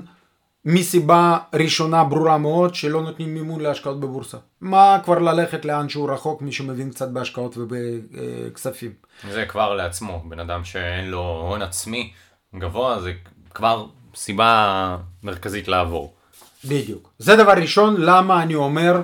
מסיבה 0.66 1.38
ראשונה 1.54 2.04
ברורה 2.04 2.38
מאוד 2.38 2.74
שלא 2.74 3.02
נותנים 3.02 3.34
מימון 3.34 3.60
להשקעות 3.60 4.00
בבורסה. 4.00 4.38
מה 4.60 4.98
כבר 5.04 5.18
ללכת 5.18 5.64
לאן 5.64 5.88
שהוא 5.88 6.10
רחוק 6.10 6.42
מי 6.42 6.52
שמבין 6.52 6.90
קצת 6.90 7.08
בהשקעות 7.08 7.56
ובכספים. 7.58 8.92
זה 9.30 9.46
כבר 9.46 9.74
לעצמו, 9.74 10.22
בן 10.28 10.38
אדם 10.38 10.64
שאין 10.64 11.10
לו 11.10 11.46
הון 11.48 11.62
עצמי 11.62 12.12
גבוה 12.58 13.00
זה 13.00 13.12
כבר 13.54 13.86
סיבה 14.14 14.96
מרכזית 15.22 15.68
לעבור. 15.68 16.14
בדיוק. 16.64 17.10
זה 17.18 17.36
דבר 17.36 17.52
ראשון, 17.52 17.94
למה 17.98 18.42
אני 18.42 18.54
אומר 18.54 19.02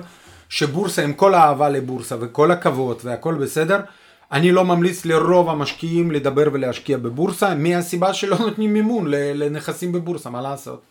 שבורסה, 0.49 1.03
עם 1.03 1.13
כל 1.13 1.33
האהבה 1.33 1.69
לבורסה 1.69 2.15
וכל 2.19 2.51
הכבוד 2.51 2.97
והכל 3.03 3.35
בסדר, 3.35 3.79
אני 4.31 4.51
לא 4.51 4.65
ממליץ 4.65 5.05
לרוב 5.05 5.49
המשקיעים 5.49 6.11
לדבר 6.11 6.43
ולהשקיע 6.53 6.97
בבורסה, 6.97 7.55
מהסיבה 7.55 8.13
שלא 8.13 8.37
נותנים 8.37 8.73
מימון 8.73 9.05
לנכסים 9.09 9.91
בבורסה, 9.91 10.29
מה 10.29 10.41
לעשות? 10.41 10.81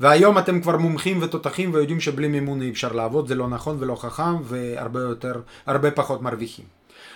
והיום 0.00 0.38
אתם 0.38 0.60
כבר 0.60 0.76
מומחים 0.76 1.22
ותותחים 1.22 1.74
ויודעים 1.74 2.00
שבלי 2.00 2.28
מימון 2.28 2.62
אי 2.62 2.70
אפשר 2.70 2.92
לעבוד, 2.92 3.28
זה 3.28 3.34
לא 3.34 3.48
נכון 3.48 3.76
ולא 3.80 3.94
חכם 3.94 4.42
והרבה 4.42 5.00
יותר, 5.00 5.40
הרבה 5.66 5.90
פחות 5.90 6.22
מרוויחים. 6.22 6.64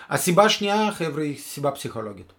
הסיבה 0.09 0.43
השנייה, 0.43 0.91
חבר'ה, 0.91 1.23
היא 1.23 1.37
סיבה 1.37 1.71
פסיכולוגית. 1.71 2.33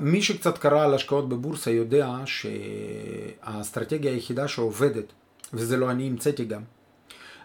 מי 0.00 0.22
שקצת 0.22 0.58
קרא 0.58 0.84
על 0.84 0.94
השקעות 0.94 1.28
בבורסה 1.28 1.70
יודע 1.70 2.14
שהאסטרטגיה 2.24 4.12
היחידה 4.12 4.48
שעובדת 4.48 5.12
וזה 5.52 5.76
לא 5.76 5.90
אני 5.90 6.06
המצאתי 6.06 6.44
גם, 6.44 6.62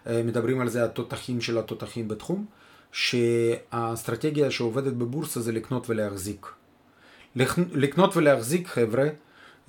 אה, 0.08 0.24
מדברים 0.24 0.62
על 0.62 0.70
זה 0.70 0.84
התותחים 0.84 1.42
של 1.42 1.58
התותחים 1.58 2.08
בתחום, 2.08 2.46
שהאסטרטגיה 2.92 4.52
שעובדת 4.52 4.94
בבורסה 4.94 5.42
זה 5.42 5.52
לקנות 5.52 5.90
ולהחזיק. 5.90 6.48
לקנות 7.74 8.18
ולהחזיק 8.18 8.68
חבר'ה, 8.68 9.08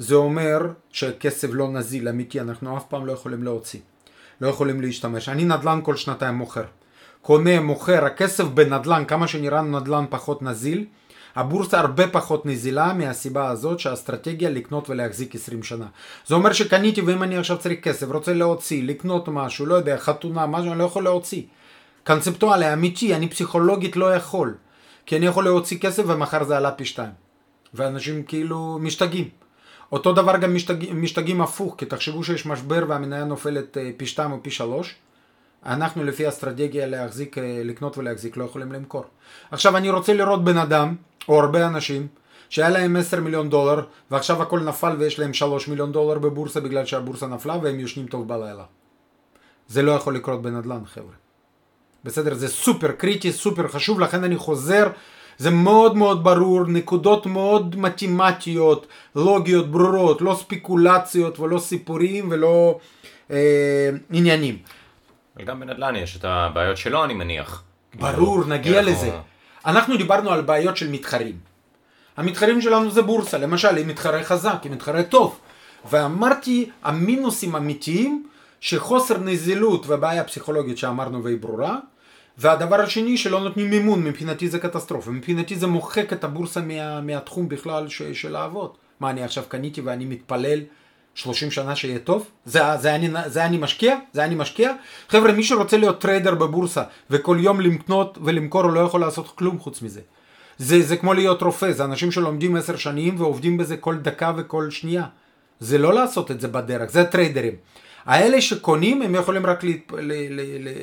זה 0.00 0.14
אומר 0.14 0.58
שהכסף 0.90 1.48
לא 1.52 1.68
נזיל, 1.68 2.08
אמיתי, 2.08 2.40
אנחנו 2.40 2.76
אף 2.76 2.84
פעם 2.88 3.06
לא 3.06 3.12
יכולים 3.12 3.42
להוציא. 3.42 3.80
לא 4.40 4.48
יכולים 4.48 4.80
להשתמש. 4.80 5.28
אני 5.28 5.44
נדל"ן 5.44 5.80
כל 5.82 5.96
שנתיים 5.96 6.34
מוכר. 6.34 6.64
קונה, 7.22 7.60
מוכר, 7.60 8.04
הכסף 8.04 8.44
בנדל"ן, 8.44 9.04
כמה 9.08 9.28
שנראה 9.28 9.62
נדל"ן 9.62 10.04
פחות 10.10 10.42
נזיל, 10.42 10.84
הבורסה 11.36 11.80
הרבה 11.80 12.08
פחות 12.08 12.46
נזילה 12.46 12.92
מהסיבה 12.92 13.48
הזאת 13.48 13.80
שהאסטרטגיה 13.80 14.50
לקנות 14.50 14.90
ולהחזיק 14.90 15.34
20 15.34 15.62
שנה. 15.62 15.86
זה 16.26 16.34
אומר 16.34 16.52
שקניתי 16.52 17.00
ואם 17.00 17.22
אני 17.22 17.38
עכשיו 17.38 17.58
צריך 17.58 17.80
כסף, 17.80 18.06
רוצה 18.08 18.34
להוציא, 18.34 18.82
לקנות 18.82 19.28
משהו, 19.28 19.66
לא 19.66 19.74
יודע, 19.74 19.96
חתונה, 19.96 20.46
משהו, 20.46 20.70
אני 20.70 20.78
לא 20.78 20.84
יכול 20.84 21.04
להוציא. 21.04 21.42
קונספטואלי, 22.06 22.72
אמיתי, 22.72 23.14
אני 23.14 23.28
פסיכולוגית 23.28 23.96
לא 23.96 24.14
יכול. 24.14 24.54
כי 25.06 25.16
אני 25.16 25.26
יכול 25.26 25.44
להוציא 25.44 25.78
כסף 25.78 26.02
ומחר 26.06 26.44
זה 26.44 26.56
עלה 26.56 26.70
פי 26.70 26.84
שתיים. 26.84 27.12
ואנשים 27.74 28.22
כאילו 28.22 28.78
משתגעים. 28.80 29.40
אותו 29.92 30.12
דבר 30.12 30.36
גם 30.36 30.54
משתגעים, 30.54 31.02
משתגעים 31.02 31.40
הפוך, 31.40 31.74
כי 31.78 31.86
תחשבו 31.86 32.24
שיש 32.24 32.46
משבר 32.46 32.84
והמניה 32.88 33.24
נופלת 33.24 33.76
אה, 33.76 33.90
פי 33.96 34.06
שתיים 34.06 34.32
או 34.32 34.42
פי 34.42 34.50
שלוש. 34.50 34.94
אנחנו 35.66 36.04
לפי 36.04 36.28
אסטרטגיה 36.28 36.86
להחזיק, 36.86 37.38
אה, 37.38 37.62
לקנות 37.64 37.98
ולהחזיק 37.98 38.36
לא 38.36 38.44
יכולים 38.44 38.72
למכור. 38.72 39.04
עכשיו 39.50 39.76
אני 39.76 39.90
רוצה 39.90 40.12
לראות 40.14 40.44
בן 40.44 40.58
אדם 40.58 40.94
או 41.28 41.40
הרבה 41.40 41.66
אנשים 41.66 42.06
שהיה 42.48 42.68
להם 42.68 42.96
10 42.96 43.20
מיליון 43.20 43.50
דולר 43.50 43.84
ועכשיו 44.10 44.42
הכל 44.42 44.60
נפל 44.60 44.96
ויש 44.98 45.18
להם 45.18 45.34
3 45.34 45.68
מיליון 45.68 45.92
דולר 45.92 46.18
בבורסה 46.18 46.60
בגלל 46.60 46.84
שהבורסה 46.84 47.26
נפלה 47.26 47.58
והם 47.62 47.80
יושנים 47.80 48.06
טוב 48.06 48.28
בלילה. 48.28 48.64
זה 49.68 49.82
לא 49.82 49.92
יכול 49.92 50.14
לקרות 50.14 50.42
בנדל"ן 50.42 50.84
חבר'ה. 50.84 51.14
בסדר? 52.04 52.34
זה 52.34 52.48
סופר 52.48 52.92
קריטי, 52.92 53.32
סופר 53.32 53.68
חשוב, 53.68 54.00
לכן 54.00 54.24
אני 54.24 54.36
חוזר, 54.36 54.86
זה 55.40 55.50
מאוד 55.50 55.96
מאוד 55.96 56.24
ברור, 56.24 56.64
נקודות 56.66 57.26
מאוד 57.26 57.76
מתמטיות, 57.76 58.86
לוגיות 59.16 59.70
ברורות, 59.70 60.20
לא 60.20 60.34
ספקולציות 60.34 61.38
ולא 61.38 61.58
סיפורים 61.58 62.28
ולא 62.30 62.78
אה, 63.30 63.90
עניינים. 64.10 64.58
גם 65.44 65.60
בנדל"ן 65.60 65.96
יש 65.96 66.16
את 66.16 66.24
הבעיות 66.24 66.76
שלו 66.76 67.04
אני 67.04 67.14
מניח. 67.14 67.62
ברור, 67.94 68.42
כאילו, 68.42 68.56
נגיע 68.56 68.82
לזה. 68.82 69.10
אנחנו 69.66 69.96
דיברנו 69.96 70.30
על 70.30 70.42
בעיות 70.42 70.76
של 70.76 70.90
מתחרים. 70.90 71.36
המתחרים 72.16 72.60
שלנו 72.60 72.90
זה 72.90 73.02
בורסה, 73.02 73.38
למשל, 73.38 73.76
היא 73.76 73.86
מתחרה 73.86 74.24
חזק, 74.24 74.58
היא 74.62 74.72
מתחרה 74.72 75.02
טוב. 75.02 75.38
ואמרתי, 75.90 76.70
המינוסים 76.82 77.56
אמיתיים, 77.56 78.26
שחוסר 78.60 79.18
נזילות 79.18 79.84
ובעיה 79.88 80.24
פסיכולוגית 80.24 80.78
שאמרנו 80.78 81.24
והיא 81.24 81.38
ברורה, 81.40 81.76
והדבר 82.40 82.80
השני 82.80 83.16
שלא 83.16 83.40
נותנים 83.40 83.70
מימון, 83.70 84.04
מבחינתי 84.04 84.48
זה 84.48 84.58
קטסטרופה, 84.58 85.10
מבחינתי 85.10 85.56
זה 85.56 85.66
מוחק 85.66 86.12
את 86.12 86.24
הבורסה 86.24 86.60
מה, 86.60 87.00
מהתחום 87.00 87.48
בכלל 87.48 87.88
ש, 87.88 88.02
של 88.02 88.36
האבות. 88.36 88.78
מה 89.00 89.10
אני 89.10 89.22
עכשיו 89.22 89.44
קניתי 89.48 89.80
ואני 89.80 90.04
מתפלל 90.04 90.60
30 91.14 91.50
שנה 91.50 91.76
שיהיה 91.76 91.98
טוב? 91.98 92.30
זה, 92.44 92.60
זה, 92.76 92.94
אני, 92.94 93.08
זה 93.26 93.44
אני 93.44 93.58
משקיע? 93.58 93.96
זה 94.12 94.24
אני 94.24 94.34
משקיע? 94.34 94.72
חבר'ה, 95.08 95.32
מי 95.32 95.42
שרוצה 95.42 95.76
להיות 95.76 96.00
trader 96.00 96.34
בבורסה 96.34 96.82
וכל 97.10 97.36
יום 97.40 97.60
לקנות 97.60 98.18
ולמכור 98.24 98.62
הוא 98.62 98.72
לא 98.72 98.80
יכול 98.80 99.00
לעשות 99.00 99.28
כלום 99.34 99.58
חוץ 99.58 99.82
מזה. 99.82 100.00
זה, 100.58 100.82
זה 100.82 100.96
כמו 100.96 101.14
להיות 101.14 101.42
רופא, 101.42 101.72
זה 101.72 101.84
אנשים 101.84 102.12
שלומדים 102.12 102.56
10 102.56 102.76
שנים 102.76 103.20
ועובדים 103.20 103.56
בזה 103.56 103.76
כל 103.76 103.96
דקה 103.96 104.32
וכל 104.36 104.70
שנייה. 104.70 105.04
זה 105.60 105.78
לא 105.78 105.94
לעשות 105.94 106.30
את 106.30 106.40
זה 106.40 106.48
בדרך, 106.48 106.90
זה 106.90 107.04
טריידרים. 107.04 107.54
האלה 108.04 108.40
שקונים 108.40 109.02
הם 109.02 109.14
יכולים 109.14 109.46
רק 109.46 109.64
להת... 109.64 109.92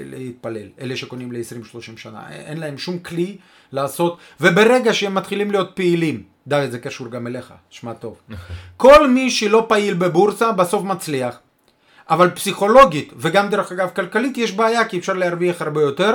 להתפלל, 0.05 0.67
אלה 0.81 0.95
שקונים 0.95 1.31
ל-20-30 1.31 1.97
שנה, 1.97 2.29
אין 2.29 2.57
להם 2.57 2.77
שום 2.77 2.99
כלי 2.99 3.37
לעשות, 3.71 4.17
וברגע 4.41 4.93
שהם 4.93 5.15
מתחילים 5.15 5.51
להיות 5.51 5.71
פעילים, 5.73 6.23
די, 6.47 6.67
זה 6.71 6.79
קשור 6.79 7.07
גם 7.07 7.27
אליך, 7.27 7.53
שמע 7.69 7.93
טוב. 7.93 8.17
כל 8.77 9.09
מי 9.09 9.31
שלא 9.31 9.65
פעיל 9.69 9.93
בבורסה 9.93 10.51
בסוף 10.51 10.83
מצליח. 10.83 11.39
אבל 12.09 12.29
פסיכולוגית 12.29 13.13
וגם 13.17 13.49
דרך 13.49 13.71
אגב 13.71 13.89
כלכלית 13.95 14.37
יש 14.37 14.51
בעיה 14.51 14.85
כי 14.85 14.99
אפשר 14.99 15.13
להרוויח 15.13 15.61
הרבה 15.61 15.81
יותר 15.81 16.13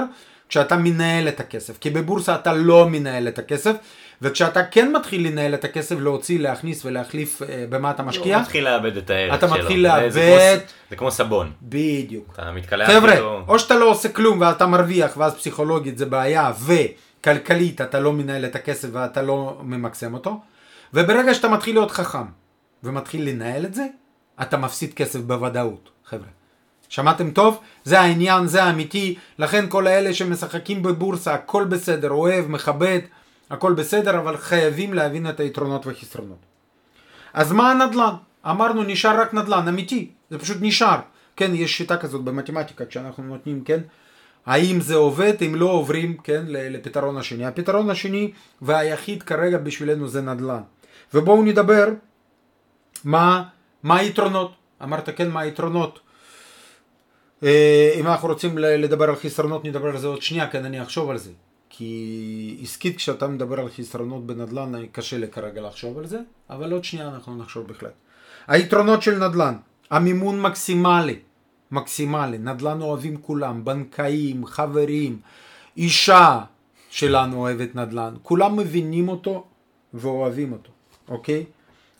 כשאתה 0.49 0.77
מנהל 0.77 1.29
את 1.29 1.41
הכסף. 1.41 1.79
כי 1.79 1.91
בבורסה 1.91 2.35
אתה 2.35 2.53
לא 2.53 2.89
מנהל 2.89 3.29
את 3.29 3.39
הכסף 3.39 3.77
וכשאתה 4.23 4.65
כן 4.65 4.93
מתחיל 4.93 5.27
לנהל 5.27 5.55
את 5.55 5.65
הכסף, 5.65 5.97
להוציא, 5.99 6.39
להכניס 6.39 6.85
ולהחליף 6.85 7.43
אה, 7.43 7.65
במה 7.69 7.91
אתה 7.91 8.03
משקיע, 8.03 8.37
אתה 8.37 8.43
מתחיל 8.43 8.65
לאבד 8.65 8.97
את 8.97 9.11
הערך 9.11 9.35
אתה 9.35 9.49
שלו. 9.49 9.59
מתחיל 9.59 9.83
לאבד... 9.83 10.09
זה 10.09 10.57
כמו, 10.59 10.69
זה 10.91 10.97
כמו 10.97 11.11
סבון. 11.11 11.53
בדיוק. 11.63 12.35
אתה 12.35 12.53
מתקלח 12.53 12.91
חבר'ה, 12.91 13.13
איתו. 13.13 13.45
או 13.49 13.59
שאתה 13.59 13.77
לא 13.77 13.91
עושה 13.91 14.09
כלום 14.09 14.41
ואתה 14.41 14.67
מרוויח 14.67 15.17
ואז 15.17 15.35
פסיכולוגית 15.35 15.99
זה 15.99 16.07
בעיה 16.07 16.53
וכלכלית 16.67 17.81
אתה 17.81 18.01
לא 18.01 18.13
מנהל 18.13 18.45
את 18.45 18.57
הכסף 18.57 18.89
ואתה 18.93 19.23
לא 19.23 19.61
ממקסם 19.63 20.15
אותו, 20.15 20.41
וברגע 20.95 21.35
שאתה 21.35 21.49
מתחיל 21.49 21.75
להיות 21.75 21.91
חכם 21.91 22.27
ומתחיל 22.83 23.29
לנהל 23.29 23.65
את 23.65 23.75
זה, 23.75 23.87
אתה 24.43 24.57
מפסיד 24.57 24.95
כסף 24.95 25.21
בוודאות, 25.21 25.91
חבר'ה. 26.05 26.42
שמעתם 26.93 27.31
טוב? 27.31 27.61
זה 27.85 28.01
העניין, 28.01 28.47
זה 28.47 28.63
האמיתי, 28.63 29.15
לכן 29.39 29.65
כל 29.69 29.87
האלה 29.87 30.15
שמשחקים 30.15 30.83
בבורסה, 30.83 31.35
הכל 31.35 31.65
בסדר, 31.65 32.11
אוהב, 32.11 32.49
מכבד, 32.49 32.99
הכל 33.51 33.73
בסדר, 33.73 34.19
אבל 34.19 34.37
חייבים 34.37 34.95
להבין 34.95 35.29
את 35.29 35.41
היתרונות 35.41 35.87
והחסרונות. 35.87 36.39
אז 37.35 37.53
מה 37.53 37.71
הנדל"ן? 37.71 38.15
אמרנו 38.47 38.83
נשאר 38.83 39.21
רק 39.21 39.35
נדל"ן, 39.35 39.69
אמיתי, 39.69 40.11
זה 40.31 40.39
פשוט 40.39 40.57
נשאר. 40.61 40.99
כן, 41.37 41.51
יש 41.55 41.79
שיטה 41.79 41.97
כזאת 41.97 42.25
במתמטיקה, 42.25 42.87
כשאנחנו 42.87 43.25
נותנים, 43.25 43.65
כן, 43.65 43.81
האם 44.47 44.81
זה 44.81 44.95
עובד, 44.95 45.35
אם 45.47 45.55
לא 45.55 45.71
עוברים, 45.71 46.17
כן, 46.25 46.45
לפתרון 46.49 47.17
השני. 47.17 47.45
הפתרון 47.45 47.91
השני 47.91 48.33
והיחיד 48.63 49.23
כרגע 49.23 49.59
בשבילנו 49.59 50.09
זה 50.09 50.21
נדל"ן. 50.21 50.63
ובואו 51.15 51.43
נדבר 51.43 51.89
מה, 53.05 53.43
מה 53.83 53.97
היתרונות. 53.97 54.53
אמרת 54.83 55.09
כן, 55.17 55.31
מה 55.31 55.41
היתרונות. 55.41 56.01
אה, 57.43 57.93
אם 58.01 58.07
אנחנו 58.07 58.29
רוצים 58.29 58.59
לדבר 58.59 59.05
על 59.05 59.17
חסרונות, 59.17 59.65
נדבר 59.65 59.89
על 59.89 59.99
זה 59.99 60.07
עוד 60.07 60.23
שנייה, 60.23 60.51
כן, 60.51 60.65
אני 60.65 60.83
אחשוב 60.83 61.11
על 61.11 61.19
זה. 61.19 61.31
כי 61.75 62.57
עסקית 62.63 62.97
כשאתה 62.97 63.29
מדבר 63.29 63.61
על 63.61 63.69
חסרונות 63.69 64.27
בנדל"ן, 64.27 64.73
קשה 64.93 65.19
לי 65.19 65.29
כרגע 65.29 65.61
לחשוב 65.61 65.99
על 65.99 66.07
זה, 66.07 66.19
אבל 66.51 66.73
עוד 66.73 66.85
שנייה 66.85 67.09
אנחנו 67.09 67.37
נחשוב 67.37 67.67
בכלל. 67.67 67.91
היתרונות 68.47 69.03
של 69.03 69.29
נדל"ן, 69.29 69.55
המימון 69.91 70.41
מקסימלי, 70.41 71.19
מקסימלי, 71.71 72.39
נדל"ן 72.39 72.83
אוהבים 72.83 73.17
כולם, 73.17 73.65
בנקאים, 73.65 74.47
חברים, 74.47 75.19
אישה 75.77 76.41
שלנו 76.91 77.37
אוהבת 77.37 77.77
נדל"ן, 77.77 78.15
כולם 78.23 78.57
מבינים 78.57 79.09
אותו 79.09 79.45
ואוהבים 79.95 80.53
אותו, 80.53 80.71
אוקיי? 81.09 81.45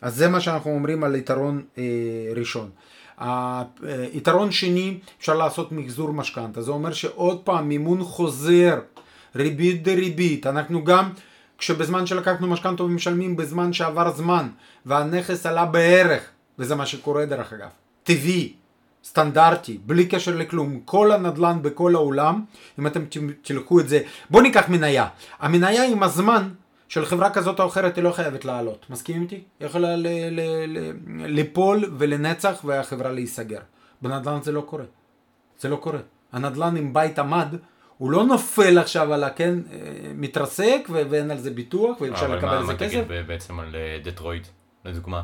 אז 0.01 0.17
זה 0.17 0.29
מה 0.29 0.41
שאנחנו 0.41 0.71
אומרים 0.71 1.05
על 1.05 1.15
יתרון 1.15 1.63
אה, 1.79 1.83
ראשון. 2.37 2.71
יתרון 4.13 4.51
שני, 4.51 4.99
אפשר 5.19 5.35
לעשות 5.35 5.73
מחזור 5.73 6.13
משכנתה, 6.13 6.63
זה 6.63 6.71
אומר 6.71 6.93
שעוד 6.93 7.41
פעם 7.45 7.69
מימון 7.69 8.05
חוזר, 8.05 8.81
ריבית 9.37 9.83
דריבית, 9.83 10.47
אנחנו 10.47 10.85
גם 10.85 11.11
כשבזמן 11.59 12.07
שלקחנו 12.07 12.47
משכנתה 12.47 12.83
ומשלמים 12.83 13.37
בזמן 13.37 13.73
שעבר 13.73 14.13
זמן 14.13 14.49
והנכס 14.87 15.47
עלה 15.47 15.65
בערך, 15.65 16.23
וזה 16.59 16.75
מה 16.75 16.87
שקורה 16.87 17.25
דרך 17.25 17.53
אגב, 17.53 17.69
טבעי, 18.03 18.53
סטנדרטי, 19.05 19.79
בלי 19.87 20.07
קשר 20.07 20.37
לכלום, 20.37 20.81
כל 20.85 21.13
הנדל"ן 21.13 21.59
בכל 21.63 21.95
העולם, 21.95 22.45
אם 22.79 22.87
אתם 22.87 23.05
תלכו 23.43 23.81
את 23.81 23.89
זה, 23.89 24.01
בואו 24.31 24.43
ניקח 24.43 24.69
מניה, 24.69 25.07
המניה 25.41 25.85
עם 25.85 26.03
הזמן 26.03 26.49
של 26.93 27.07
חברה 27.07 27.31
כזאת 27.31 27.61
או 27.61 27.67
אחרת 27.67 27.97
היא 27.97 28.05
לא 28.05 28.13
חייבת 28.13 28.45
לעלות, 28.45 28.87
מסכים 28.91 29.23
איתי? 29.23 29.43
היא 29.61 29.67
יכולה 29.67 29.89
ליפול 31.09 31.95
ולנצח 31.99 32.61
והחברה 32.65 33.13
להיסגר. 33.13 33.61
בנדל"ן 34.03 34.43
זה 34.43 34.53
לא 34.53 34.61
קורה. 34.61 34.85
זה 35.59 35.69
לא 35.69 35.77
קורה. 35.77 35.99
הנדל"ן 36.33 36.77
עם 36.77 36.93
בית 36.93 37.19
עמד, 37.19 37.49
הוא 37.99 38.11
לא 38.11 38.25
נופל 38.25 38.79
עכשיו 38.79 39.13
על 39.13 39.25
הכן, 39.25 39.59
אה, 39.73 39.79
מתרסק 40.15 40.89
ואין 40.91 41.31
על 41.31 41.39
זה 41.39 41.51
ביטוח 41.51 42.01
ואפשר 42.01 42.37
לקבל 42.37 42.49
על 42.49 42.67
זה 42.67 42.75
כסף. 42.75 42.83
אבל 42.83 43.01
מה 43.01 43.05
תגיד 43.05 43.27
בעצם 43.27 43.61
על 43.61 43.77
אה, 43.77 43.99
דטרויט, 44.05 44.47
לדוגמה? 44.85 45.23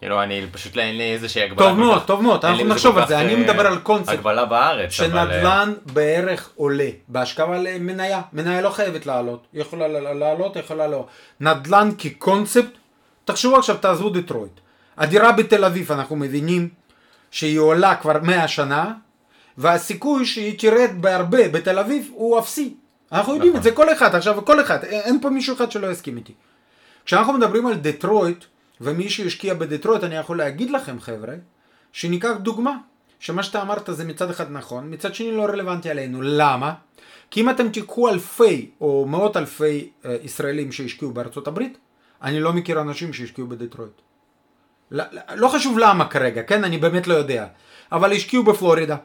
כאילו, 0.00 0.22
אני 0.22 0.46
פשוט 0.52 0.78
אין 0.78 0.96
לי 0.96 1.12
איזה 1.12 1.28
שהיא 1.28 1.44
הגבלה. 1.44 1.68
טוב 1.68 1.78
מאוד, 1.78 2.02
טוב 2.06 2.22
מאוד, 2.22 2.44
אנחנו 2.44 2.64
נחשוב 2.64 2.98
על 2.98 3.08
זה, 3.08 3.20
אני 3.20 3.36
מדבר 3.36 3.66
על 3.66 3.78
קונספט. 3.78 4.12
הגבלה 4.12 4.44
בארץ, 4.44 4.90
שנדל"ן 4.90 5.72
בערך 5.92 6.50
עולה, 6.54 6.88
בהשקעה 7.08 7.58
למניה, 7.58 8.20
מניה 8.32 8.60
לא 8.60 8.70
חייבת 8.70 9.06
לעלות, 9.06 9.46
היא 9.52 9.60
יכולה 9.60 9.88
לעלות, 9.88 10.56
יכולה 10.56 10.86
לא. 10.86 11.06
נדל"ן 11.40 11.90
כקונספט, 11.98 12.70
תחשבו 13.24 13.56
עכשיו, 13.56 13.76
תעזבו 13.76 14.10
דטרויט. 14.10 14.52
הדירה 14.98 15.32
בתל 15.32 15.64
אביב, 15.64 15.92
אנחנו 15.92 16.16
מבינים 16.16 16.68
שהיא 17.30 17.58
עולה 17.58 17.94
כבר 17.96 18.20
100 18.22 18.48
שנה, 18.48 18.92
והסיכוי 19.58 20.26
שהיא 20.26 20.58
תרד 20.58 20.90
בהרבה 20.94 21.48
בתל 21.48 21.78
אביב 21.78 22.10
הוא 22.12 22.38
אפסי. 22.38 22.74
אנחנו 23.12 23.34
יודעים 23.34 23.56
את 23.56 23.62
זה 23.62 23.72
כל 23.72 23.92
אחד, 23.92 24.14
עכשיו 24.14 24.44
כל 24.44 24.60
אחד, 24.60 24.84
אין 24.84 25.20
פה 25.20 25.30
מישהו 25.30 25.56
אחד 25.56 25.70
שלא 25.70 25.86
יסכים 25.86 26.16
איתי. 26.16 26.32
כשאנחנו 27.04 27.32
מדברים 27.32 27.66
על 27.66 27.74
דטרויט, 27.74 28.44
ומי 28.80 29.10
שהשקיע 29.10 29.54
בדטרויט, 29.54 30.04
אני 30.04 30.16
יכול 30.16 30.38
להגיד 30.38 30.70
לכם 30.70 31.00
חבר'ה, 31.00 31.34
שניקח 31.92 32.32
דוגמה, 32.38 32.76
שמה 33.18 33.42
שאתה 33.42 33.62
אמרת 33.62 33.88
זה 33.92 34.04
מצד 34.04 34.30
אחד 34.30 34.52
נכון, 34.52 34.94
מצד 34.94 35.14
שני 35.14 35.32
לא 35.32 35.42
רלוונטי 35.42 35.90
עלינו. 35.90 36.22
למה? 36.22 36.74
כי 37.30 37.40
אם 37.40 37.50
אתם 37.50 37.68
תיקחו 37.68 38.08
אלפי 38.08 38.70
או 38.80 39.06
מאות 39.08 39.36
אלפי 39.36 39.90
אה, 40.04 40.16
ישראלים 40.22 40.72
שהשקיעו 40.72 41.10
בארצות 41.10 41.48
הברית, 41.48 41.78
אני 42.22 42.40
לא 42.40 42.52
מכיר 42.52 42.80
אנשים 42.80 43.12
שהשקיעו 43.12 43.46
בדטרויט. 43.46 43.92
לא, 44.90 45.04
לא 45.34 45.48
חשוב 45.48 45.78
למה 45.78 46.08
כרגע, 46.08 46.42
כן? 46.42 46.64
אני 46.64 46.78
באמת 46.78 47.06
לא 47.06 47.14
יודע. 47.14 47.46
אבל 47.92 48.12
השקיעו 48.12 48.44
בפלורידה. 48.44 48.96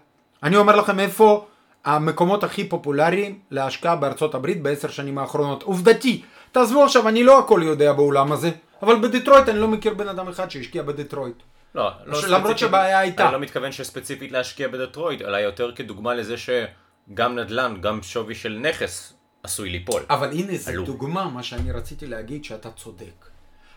אני 0.44 0.56
אומר 0.56 0.76
לכם 0.76 1.00
איפה 1.00 1.46
המקומות 1.86 2.44
הכי 2.44 2.70
פופולריים 2.70 3.40
להשקעה 3.52 3.96
בארצות 3.96 4.36
הברית 4.36 4.62
בעשר 4.62 4.88
שנים 4.88 5.18
האחרונות. 5.18 5.64
עובדתי, 5.64 6.22
תעזבו 6.52 6.84
עכשיו, 6.84 7.08
אני 7.08 7.24
לא 7.24 7.40
הכל 7.40 7.62
יודע 7.64 7.94
באולם 7.94 8.32
הזה. 8.32 8.52
אבל 8.84 9.02
בדטרויט 9.02 9.50
אני 9.50 9.60
לא 9.60 9.67
מכיר 9.67 9.93
בן 9.93 10.08
אדם 10.08 10.28
אחד 10.28 10.52
שהשקיע 10.52 10.84
בדטרויט. 10.84 11.36
לא, 11.76 11.84
לא 12.06 12.15
ספציפית. 12.15 12.30
למרות 12.30 12.58
שהבעיה 12.58 13.00
הייתה. 13.00 13.24
אני 13.24 13.34
לא 13.34 13.39
מתכוון 13.39 13.72
שספציפית 13.72 14.32
להשקיע 14.32 14.67
בדטרויט, 14.67 15.22
אלא 15.22 15.38
יותר 15.38 15.72
כדוגמה 15.76 16.13
לזה 16.13 16.36
שגם 16.38 17.39
נדל"ן, 17.39 17.78
גם 17.82 18.04
שווי 18.04 18.36
של 18.36 18.60
נכס 18.62 19.13
עשוי 19.43 19.69
ליפול. 19.69 20.02
אבל 20.10 20.32
הנה 20.32 20.58
זו 20.58 20.84
דוגמה, 20.86 21.30
מה 21.30 21.43
שאני 21.43 21.72
רציתי 21.72 22.08
להגיד 22.08 22.46
שאתה 22.46 22.72
צודק. 22.72 23.26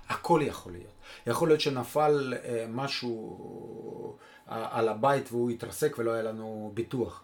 הכל 0.09 0.40
יכול 0.42 0.73
להיות. 0.73 0.92
יכול 1.27 1.49
להיות 1.49 1.61
שנפל 1.61 2.35
אה, 2.45 2.66
משהו 2.69 4.16
אה, 4.51 4.66
על 4.71 4.88
הבית 4.88 5.33
והוא 5.33 5.51
התרסק 5.51 5.97
ולא 5.99 6.11
היה 6.11 6.23
לנו 6.23 6.71
ביטוח. 6.75 7.23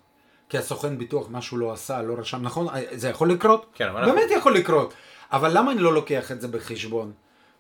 כי 0.49 0.59
הסוכן 0.59 0.99
ביטוח 0.99 1.27
משהו 1.31 1.57
לא 1.57 1.73
עשה, 1.73 2.03
לא 2.03 2.15
רשם, 2.19 2.43
נכון? 2.43 2.69
אה, 2.69 2.83
זה 2.93 3.09
יכול 3.09 3.31
לקרות? 3.31 3.67
כן, 3.75 3.89
אבל... 3.89 4.05
באמת 4.05 4.23
אנחנו... 4.23 4.37
יכול 4.37 4.55
לקרות. 4.55 4.95
אבל 5.33 5.59
למה 5.59 5.73
אני 5.73 5.81
לא 5.81 5.93
לוקח 5.95 6.33
את 6.33 6.41
זה 6.41 6.49
בחשבון? 6.49 7.13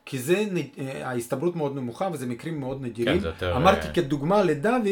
כי 0.04 0.18
זה, 0.18 0.44
אה, 0.78 1.08
ההסתברות 1.08 1.56
מאוד 1.56 1.76
נמוכה 1.76 2.08
וזה 2.12 2.26
מקרים 2.26 2.60
מאוד 2.60 2.82
נדירים. 2.82 3.20
כן, 3.20 3.26
יותר... 3.26 3.56
אמרתי 3.56 3.86
אה, 3.86 3.92
כדוגמה 3.92 4.42
לדוד, 4.42 4.86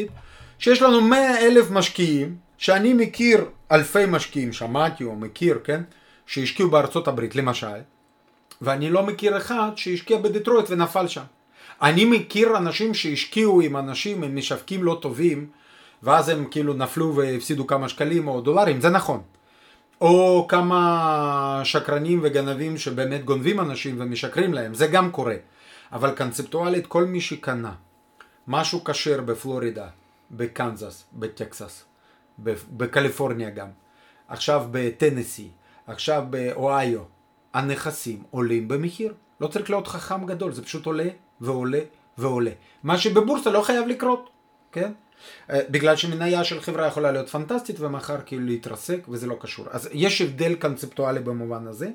שיש 0.59 0.83
לנו 0.83 1.01
100 1.01 1.39
אלף 1.39 1.71
משקיעים, 1.71 2.37
שאני 2.59 2.95
מכיר 2.95 3.45
אלפי 3.73 4.07
משקיעים, 4.09 4.53
שמעתי 4.53 5.05
או 5.05 5.17
מכיר, 5.17 5.59
כן, 5.65 5.83
שהשקיעו 6.27 6.71
בארצות 6.71 7.09
הברית 7.09 7.37
למשל, 7.37 7.67
ואני 8.63 8.91
לא 8.91 9.03
מכיר 9.03 9.37
אחד 9.37 9.71
שהשקיע 9.77 10.19
בדטרויט 10.19 10.67
ונפל 10.71 11.09
שם. 11.09 11.23
אני 11.83 12.05
מכיר 12.05 12.57
אנשים 12.57 12.95
שהשקיעו 12.95 13.61
עם 13.61 13.77
אנשים, 13.77 14.23
עם 14.23 14.37
משווקים 14.37 14.85
לא 14.85 14.99
טובים, 15.03 15.47
ואז 16.03 16.29
הם 16.29 16.45
כאילו 16.51 16.75
נפלו 16.75 17.17
והפסידו 17.17 17.67
כמה 17.67 17.89
שקלים 17.89 18.29
או 18.29 18.41
דולרים, 18.41 18.81
זה 18.81 18.91
נכון. 18.91 19.21
או 20.01 20.47
כמה 20.49 21.61
שקרנים 21.65 22.21
וגנבים 22.23 22.79
שבאמת 22.79 23.25
גונבים 23.25 23.61
אנשים 23.61 23.97
ומשקרים 23.99 24.55
להם, 24.55 24.75
זה 24.75 24.87
גם 24.87 25.11
קורה. 25.11 25.37
אבל 25.93 26.17
קונספטואלית 26.17 26.87
כל 26.87 27.05
מי 27.05 27.21
שקנה 27.21 27.73
משהו 28.47 28.85
כשר 28.85 29.21
בפלורידה, 29.21 29.89
בקנזס, 30.31 31.05
בטקסס, 31.13 31.85
בקליפורניה 32.77 33.51
גם, 33.51 33.69
עכשיו 34.29 34.67
בטנסי, 34.71 35.49
עכשיו 35.87 36.25
באוהיו, 36.31 37.01
הנכסים 37.55 38.23
עולים 38.31 38.69
במחיר. 38.69 39.15
לא 39.41 39.47
צריך 39.47 39.71
להיות 39.71 39.87
חכם 39.87 40.27
גדול, 40.27 40.53
זה 40.53 40.65
פשוט 40.65 40.87
עולה 40.87 41.09
ועולה 41.41 41.81
ועולה. 42.19 42.51
מה 42.83 42.99
שבבורסה 42.99 43.51
לא 43.51 43.63
חייב 43.63 43.87
לקרות, 43.87 44.31
כן? 44.73 44.93
אה, 45.51 45.61
בגלל 45.71 45.97
שמניה 45.97 46.45
של 46.45 46.61
חברה 46.61 46.87
יכולה 46.87 47.13
להיות 47.13 47.29
פנטסטית 47.29 47.81
ומחר 47.81 48.17
כאילו 48.27 48.47
להתרסק 48.47 48.99
וזה 49.09 49.27
לא 49.27 49.37
קשור. 49.41 49.67
אז 49.71 49.89
יש 49.93 50.21
הבדל 50.21 50.55
קונספטואלי 50.55 51.21
במובן 51.21 51.67
הזה. 51.67 51.89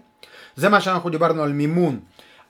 זה 0.56 0.70
מה 0.70 0.82
שאנחנו 0.82 1.10
דיברנו 1.10 1.44
על 1.44 1.54
מימון, 1.54 2.00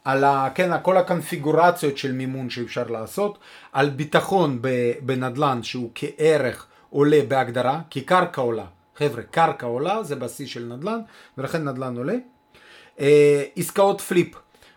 על 0.04 0.24
ה, 0.24 0.50
כן, 0.56 0.72
כל 0.82 0.98
הקונפיגורציות 0.98 1.98
של 1.98 2.12
מימון 2.12 2.50
שאפשר 2.50 2.88
לעשות, 2.88 3.38
על 3.74 3.90
ביטחון 3.90 4.60
בנדל"ן 5.02 5.64
שהוא 5.64 5.90
כערך 5.96 6.68
עולה 6.90 7.20
בהגדרה, 7.28 7.82
כי 7.90 8.02
קרקע 8.02 8.42
עולה. 8.42 8.66
חבר'ה, 8.96 9.24
קרקע 9.24 9.66
עולה 9.66 10.04
זה 10.04 10.16
בשיא 10.16 10.48
של 10.48 10.64
נדל"ן 10.64 11.00
ולכן 11.38 11.64
נדל"ן 11.64 11.98
עולה. 11.98 12.16
אה, 13.00 13.44
עסקאות 13.56 14.02
flip. 14.02 14.36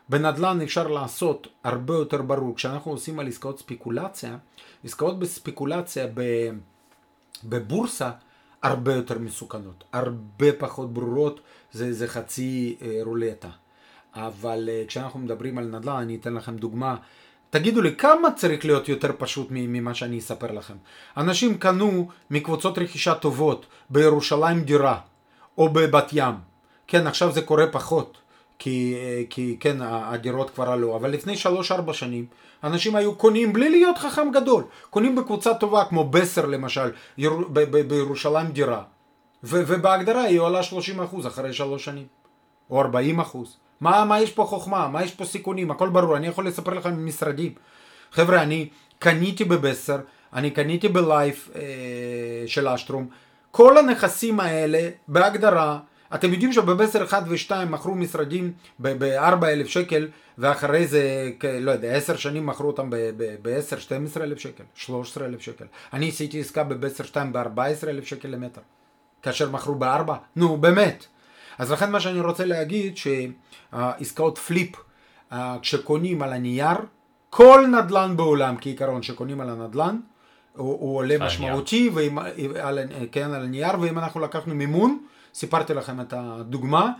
בנדל"ן 0.08 0.60
אפשר 0.60 0.88
לעשות 0.88 1.48
הרבה 1.64 1.94
יותר 1.94 2.22
ברור, 2.22 2.56
כשאנחנו 2.56 2.90
עושים 2.90 3.18
על 3.18 3.28
עסקאות 3.28 3.58
ספיקולציה, 3.58 4.36
עסקאות 4.84 5.18
בספיקולציה 5.18 6.06
בבורסה 7.44 8.10
הרבה 8.62 8.94
יותר 8.94 9.18
מסוכנות, 9.18 9.84
הרבה 9.92 10.52
פחות 10.52 10.94
ברורות, 10.94 11.40
זה, 11.72 11.92
זה 11.92 12.08
חצי 12.08 12.76
אה, 12.82 13.00
רולטה. 13.04 13.48
אבל 14.14 14.68
אה, 14.72 14.84
כשאנחנו 14.88 15.20
מדברים 15.20 15.58
על 15.58 15.64
נדל"ן, 15.64 15.96
אני 15.96 16.16
אתן 16.16 16.34
לכם 16.34 16.56
דוגמה. 16.56 16.96
תגידו 17.50 17.82
לי, 17.82 17.96
כמה 17.96 18.32
צריך 18.32 18.64
להיות 18.64 18.88
יותר 18.88 19.10
פשוט 19.18 19.48
ממה 19.50 19.94
שאני 19.94 20.18
אספר 20.18 20.52
לכם? 20.52 20.74
אנשים 21.16 21.58
קנו 21.58 22.08
מקבוצות 22.30 22.78
רכישה 22.78 23.14
טובות 23.14 23.66
בירושלים 23.90 24.64
דירה, 24.64 25.00
או 25.58 25.68
בבת 25.68 26.08
ים. 26.12 26.34
כן, 26.86 27.06
עכשיו 27.06 27.32
זה 27.32 27.42
קורה 27.42 27.66
פחות. 27.72 28.18
כי, 28.58 28.96
כי 29.30 29.56
כן, 29.60 29.76
הדירות 29.80 30.50
כבר 30.50 30.70
עלו, 30.70 30.96
אבל 30.96 31.10
לפני 31.10 31.34
3-4 31.88 31.92
שנים 31.92 32.26
אנשים 32.64 32.96
היו 32.96 33.14
קונים 33.14 33.52
בלי 33.52 33.70
להיות 33.70 33.98
חכם 33.98 34.30
גדול, 34.32 34.64
קונים 34.90 35.16
בקבוצה 35.16 35.54
טובה 35.54 35.84
כמו 35.84 36.04
בסר 36.04 36.46
למשל, 36.46 36.90
יר, 37.18 37.32
ב, 37.52 37.60
ב, 37.60 37.88
בירושלים 37.88 38.46
דירה, 38.46 38.82
ו, 39.44 39.62
ובהגדרה 39.66 40.22
היא 40.22 40.40
עולה 40.40 40.60
30% 41.22 41.26
אחרי 41.26 41.52
3 41.52 41.84
שנים, 41.84 42.06
או 42.70 42.82
40%. 42.82 42.86
מה, 43.80 44.04
מה 44.04 44.20
יש 44.20 44.32
פה 44.32 44.44
חוכמה, 44.44 44.88
מה 44.88 45.04
יש 45.04 45.14
פה 45.14 45.24
סיכונים, 45.24 45.70
הכל 45.70 45.88
ברור, 45.88 46.16
אני 46.16 46.26
יכול 46.26 46.46
לספר 46.46 46.74
לכם 46.74 46.94
ממשרדים. 46.94 47.52
חבר'ה, 48.12 48.42
אני 48.42 48.68
קניתי 48.98 49.44
בבסר, 49.44 49.98
אני 50.32 50.50
קניתי 50.50 50.88
בלייף 50.88 51.50
אה, 51.54 51.62
של 52.46 52.68
אשטרום, 52.68 53.08
כל 53.50 53.78
הנכסים 53.78 54.40
האלה, 54.40 54.88
בהגדרה, 55.08 55.78
אתם 56.14 56.32
יודעים 56.32 56.52
שבבסר 56.52 57.04
1 57.04 57.22
ו-2 57.26 57.64
מכרו 57.64 57.94
משרדים 57.94 58.52
ב-4,000 58.78 59.66
שקל, 59.66 60.08
ואחרי 60.38 60.86
זה, 60.86 61.30
לא 61.60 61.70
יודע, 61.70 61.92
10 61.92 62.16
שנים 62.16 62.46
מכרו 62.46 62.66
אותם 62.66 62.90
ב-10, 62.90 63.80
12,000 63.80 64.38
שקל, 64.38 64.64
13,000 64.74 65.40
שקל. 65.40 65.64
אני 65.92 66.08
עשיתי 66.08 66.40
עסקה 66.40 66.64
בבסר 66.64 67.04
2 67.04 67.32
ב-14,000 67.32 68.04
שקל 68.04 68.28
למטר, 68.28 68.60
כאשר 69.22 69.50
מכרו 69.50 69.74
ב-4, 69.74 70.12
נו 70.36 70.56
באמת. 70.56 71.06
אז 71.58 71.72
לכן 71.72 71.90
מה 71.90 72.00
שאני 72.00 72.20
רוצה 72.20 72.44
להגיד, 72.44 72.96
שעסקאות 72.96 74.38
פליפ, 74.38 74.76
כשקונים 75.62 76.22
על 76.22 76.32
הנייר, 76.32 76.76
כל 77.30 77.64
נדל"ן 77.72 78.16
בעולם 78.16 78.54
כעיקרון 78.60 79.02
שקונים 79.02 79.40
על 79.40 79.50
הנדל"ן, 79.50 80.00
הוא, 80.56 80.72
הוא 80.80 80.96
עולה 80.96 81.18
משמעותי, 81.18 81.90
ועם, 81.94 82.18
על, 82.62 82.78
כן, 83.12 83.30
על 83.32 83.44
הנייר, 83.44 83.80
ואם 83.80 83.98
אנחנו 83.98 84.20
לקחנו 84.20 84.54
מימון, 84.54 84.98
סיפרתי 85.34 85.74
לכם 85.74 86.00
את 86.00 86.14
הדוגמה, 86.16 86.90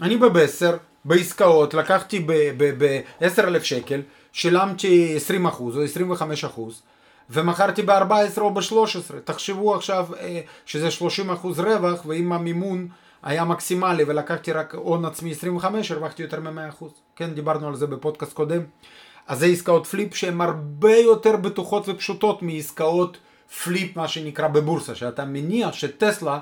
אני 0.00 0.16
בבסר, 0.16 0.76
בעסקאות, 1.04 1.74
לקחתי 1.74 2.24
ב-10,000 2.26 3.62
שקל, 3.62 4.00
שילמתי 4.32 5.16
20 5.16 5.46
אחוז 5.46 5.76
או 5.76 5.82
25 5.82 6.44
אחוז, 6.44 6.82
ומכרתי 7.30 7.82
ב-14 7.82 8.40
או 8.40 8.54
ב-13. 8.54 9.14
תחשבו 9.24 9.74
עכשיו 9.74 10.06
אה, 10.20 10.40
שזה 10.66 10.90
30 10.90 11.30
אחוז 11.30 11.60
רווח, 11.60 12.06
ואם 12.06 12.32
המימון 12.32 12.88
היה 13.22 13.44
מקסימלי 13.44 14.04
ולקחתי 14.06 14.52
רק 14.52 14.74
הון 14.74 15.04
עצמי 15.04 15.30
25, 15.30 15.90
הרווחתי 15.90 16.22
יותר 16.22 16.40
מ-100 16.40 16.68
אחוז. 16.68 16.92
כן, 17.16 17.34
דיברנו 17.34 17.68
על 17.68 17.76
זה 17.76 17.86
בפודקאסט 17.86 18.32
קודם. 18.32 18.62
אז 19.26 19.38
זה 19.38 19.46
עסקאות 19.46 19.86
flip 19.86 20.14
שהן 20.14 20.40
הרבה 20.40 20.96
יותר 20.96 21.36
בטוחות 21.36 21.88
ופשוטות 21.88 22.42
מעסקאות 22.42 23.16
flip, 23.64 23.96
מה 23.96 24.08
שנקרא 24.08 24.48
בבורסה, 24.48 24.94
שאתה 24.94 25.24
מניח 25.24 25.72
שטסלה 25.72 26.38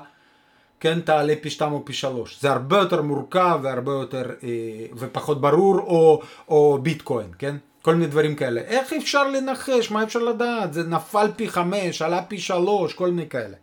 כן 0.83 1.01
תעלה 1.01 1.33
פי 1.41 1.49
שתיים 1.49 1.73
או 1.73 1.85
פי 1.85 1.93
שלוש. 1.93 2.41
זה 2.41 2.51
הרבה 2.51 2.77
יותר 2.77 3.01
מורכב 3.01 3.59
והרבה 3.63 3.91
יותר 3.91 4.31
אה, 4.43 4.49
ופחות 4.97 5.41
ברור, 5.41 5.79
או, 5.79 6.21
או 6.47 6.79
ביטקוין, 6.81 7.27
כן? 7.39 7.55
כל 7.81 7.95
מיני 7.95 8.07
דברים 8.07 8.35
כאלה. 8.35 8.61
איך 8.61 8.93
אפשר 8.93 9.23
לנחש? 9.27 9.91
מה 9.91 10.03
אפשר 10.03 10.19
לדעת? 10.19 10.73
זה 10.73 10.83
נפל 10.83 11.27
פי 11.35 11.49
חמש, 11.49 12.01
עלה 12.01 12.23
פי 12.23 12.39
שלוש, 12.39 12.93
כל 12.93 13.09
מיני 13.09 13.29
כאלה. 13.29 13.57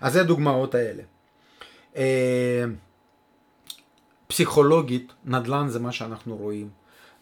אז 0.00 0.12
זה 0.12 0.20
הדוגמאות 0.20 0.74
האלה. 0.74 1.02
אה, 1.96 2.64
פסיכולוגית, 4.26 5.12
נדל"ן 5.24 5.68
זה 5.68 5.78
מה 5.78 5.92
שאנחנו 5.92 6.36
רואים. 6.36 6.68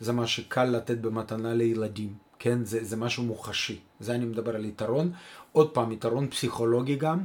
זה 0.00 0.12
מה 0.12 0.26
שקל 0.26 0.64
לתת 0.64 0.98
במתנה 0.98 1.54
לילדים, 1.54 2.12
כן? 2.38 2.64
זה, 2.64 2.84
זה 2.84 2.96
משהו 2.96 3.22
מוחשי. 3.22 3.80
זה 4.00 4.14
אני 4.14 4.24
מדבר 4.24 4.56
על 4.56 4.64
יתרון. 4.64 5.12
עוד 5.52 5.70
פעם, 5.70 5.92
יתרון 5.92 6.28
פסיכולוגי 6.28 6.96
גם, 6.96 7.18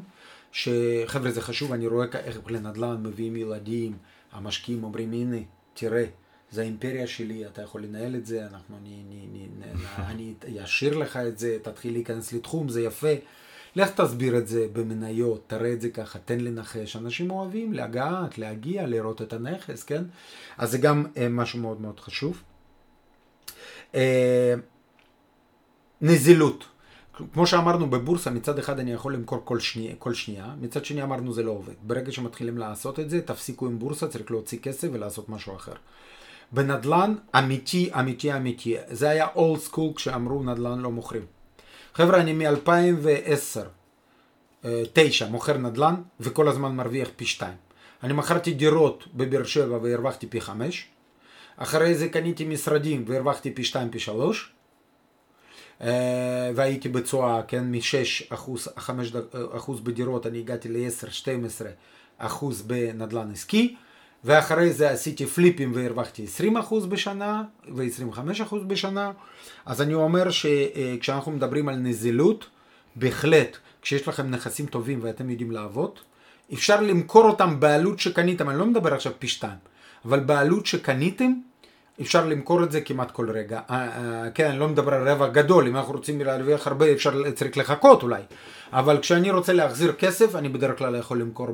שחבר'ה 0.52 1.32
זה 1.32 1.42
חשוב, 1.42 1.74
אני 1.74 1.88
רואה 1.88 2.06
איך 2.14 2.40
לנדל"ן 2.48 3.04
מביאים 3.04 3.36
ילדים, 3.36 3.98
המשקיעים 4.32 4.84
אומרים 4.84 5.14
הנה, 5.14 5.38
תראה, 5.74 6.06
זה 6.52 6.62
האימפריה 6.62 7.08
שלי, 7.08 7.48
אתה 7.48 7.62
יכול 7.62 7.84
לנהל 7.84 8.16
את 8.16 8.26
זה, 8.26 8.46
אנחנו, 8.46 8.78
אני, 8.78 9.04
אני, 9.08 9.48
אני, 9.98 10.34
אני 10.46 10.64
אשאיר 10.64 10.98
לך 10.98 11.18
את 11.18 11.40
זה, 11.40 11.58
תתחיל 11.62 11.94
להיכנס 11.94 12.34
לתחום, 12.34 12.70
זה 12.70 12.82
יפה. 12.82 13.14
לך 13.76 13.90
תסביר 13.90 14.38
את 14.38 14.48
זה 14.48 14.68
במניות, 14.74 15.44
תראה 15.48 15.74
את 15.74 15.82
זה 15.82 15.90
ככה, 15.90 16.20
תן 16.20 16.40
לנחש. 16.40 16.96
אנשים 16.96 17.32
אוהבים 17.32 17.74
לגעת, 17.74 18.38
להגיע, 18.38 18.88
לראות 18.88 19.22
את 19.22 19.34
הנכס, 19.34 19.84
כן? 19.84 20.04
אז 20.58 20.72
זה 20.72 20.78
גם 20.78 21.06
אה, 21.18 21.30
משהו 21.30 21.60
מאוד 21.60 21.82
מאוד 21.82 22.00
חשוב. 22.00 22.44
אה, 23.96 24.54
נזילות. 26.02 26.66
כמו 27.34 27.48
שאמרנו 27.48 27.90
בבורסה, 27.90 28.30
מצד 28.30 28.60
אחד 28.60 28.80
אני 28.80 28.94
יכול 28.94 29.14
למכור 29.14 29.42
כל 29.44 29.60
שנייה, 29.60 29.96
כל 29.96 30.14
שנייה, 30.14 30.54
מצד 30.62 30.86
שני 30.86 31.04
אמרנו 31.04 31.34
זה 31.34 31.44
לא 31.44 31.52
עובד. 31.52 31.74
ברגע 31.82 32.12
שמתחילים 32.12 32.58
לעשות 32.58 33.00
את 33.00 33.10
זה, 33.10 33.22
תפסיקו 33.22 33.66
עם 33.68 33.80
בורסה, 33.80 34.08
צריך 34.08 34.32
להוציא 34.32 34.60
כסף 34.60 34.88
ולעשות 34.92 35.30
משהו 35.30 35.56
אחר. 35.56 35.74
בנדל"ן 36.52 37.16
אמיתי, 37.38 37.90
אמיתי, 38.00 38.36
אמיתי, 38.36 38.76
זה 38.88 39.10
היה 39.10 39.28
old 39.36 39.60
school 39.60 39.94
כשאמרו 39.96 40.44
נדל"ן 40.44 40.80
לא 40.80 40.92
מוכרים. 40.92 41.26
חבר'ה, 41.94 42.22
אני 42.22 42.34
מ-2010, 42.34 43.60
9, 44.94 45.26
אה, 45.26 45.32
מוכר 45.32 45.58
נדל"ן, 45.58 45.96
וכל 46.20 46.48
הזמן 46.48 46.76
מרוויח 46.76 47.10
פי 47.16 47.26
2. 47.26 47.54
אני 48.04 48.14
מכרתי 48.14 48.54
דירות 48.54 49.08
בבאר 49.14 49.44
שבע 49.44 49.78
והרווחתי 49.82 50.28
פי 50.28 50.42
5, 50.42 50.88
אחרי 51.58 51.96
זה 51.96 52.10
קניתי 52.10 52.46
משרדים 52.46 53.04
והרווחתי 53.08 53.52
פי 53.52 53.64
2 53.64 53.90
פי 53.90 54.00
3 54.00 54.52
והייתי 56.56 56.90
בתשואה, 56.90 57.42
כן, 57.48 57.72
מ-6 57.72 58.34
אחוז, 58.34 58.68
5 58.78 59.12
אחוז 59.52 59.80
בדירות 59.80 60.26
אני 60.28 60.40
הגעתי 60.40 60.70
ל-10-12 60.70 61.66
אחוז 62.18 62.62
בנדל"ן 62.62 63.32
עסקי 63.32 63.76
ואחרי 64.24 64.74
זה 64.74 64.90
עשיתי 64.90 65.26
פליפים 65.26 65.72
והרווחתי 65.76 66.24
20 66.24 66.58
אחוז 66.58 66.86
בשנה 66.86 67.44
ו-25 67.76 68.44
אחוז 68.44 68.64
בשנה. 68.68 69.12
אז 69.66 69.82
אני 69.82 69.94
אומר 69.94 70.30
שכשאנחנו 70.32 71.32
מדברים 71.32 71.70
על 71.70 71.76
נזילות 71.76 72.48
בהחלט 72.96 73.58
כשיש 73.82 74.08
לכם 74.08 74.30
נכסים 74.30 74.66
טובים 74.66 75.00
ואתם 75.02 75.30
יודעים 75.30 75.52
לעבוד 75.52 76.00
אפשר 76.54 76.82
למכור 76.82 77.24
אותם 77.24 77.60
בעלות 77.60 78.00
שקניתם, 78.00 78.50
אני 78.50 78.60
לא 78.60 78.66
מדבר 78.66 78.94
עכשיו 78.94 79.12
פי 79.20 79.28
2 79.28 79.54
אבל 80.06 80.20
בעלות 80.20 80.66
שקניתם 80.66 81.34
אפשר 82.02 82.26
למכור 82.26 82.64
את 82.64 82.72
זה 82.72 82.82
כמעט 82.82 83.12
כל 83.12 83.30
רגע. 83.32 83.60
אה, 83.70 83.76
אה, 83.76 84.32
כן, 84.32 84.50
אני 84.50 84.60
לא 84.60 84.68
מדבר 84.68 84.94
על 84.94 85.10
רווח 85.10 85.30
גדול, 85.32 85.68
אם 85.68 85.76
אנחנו 85.76 85.94
רוצים 85.94 86.22
להרוויח 86.22 86.68
הרבה 86.68 86.92
אפשר, 86.92 87.32
צריך 87.32 87.58
לחכות 87.58 88.04
אולי. 88.04 88.22
אבל 88.74 89.00
כשאני 89.00 89.32
רוצה 89.32 89.54
להחזיר 89.54 89.92
כסף, 89.94 90.36
אני 90.36 90.50
בדרך 90.50 90.78
כלל 90.78 90.96
יכול 90.96 91.22
למכור 91.22 91.48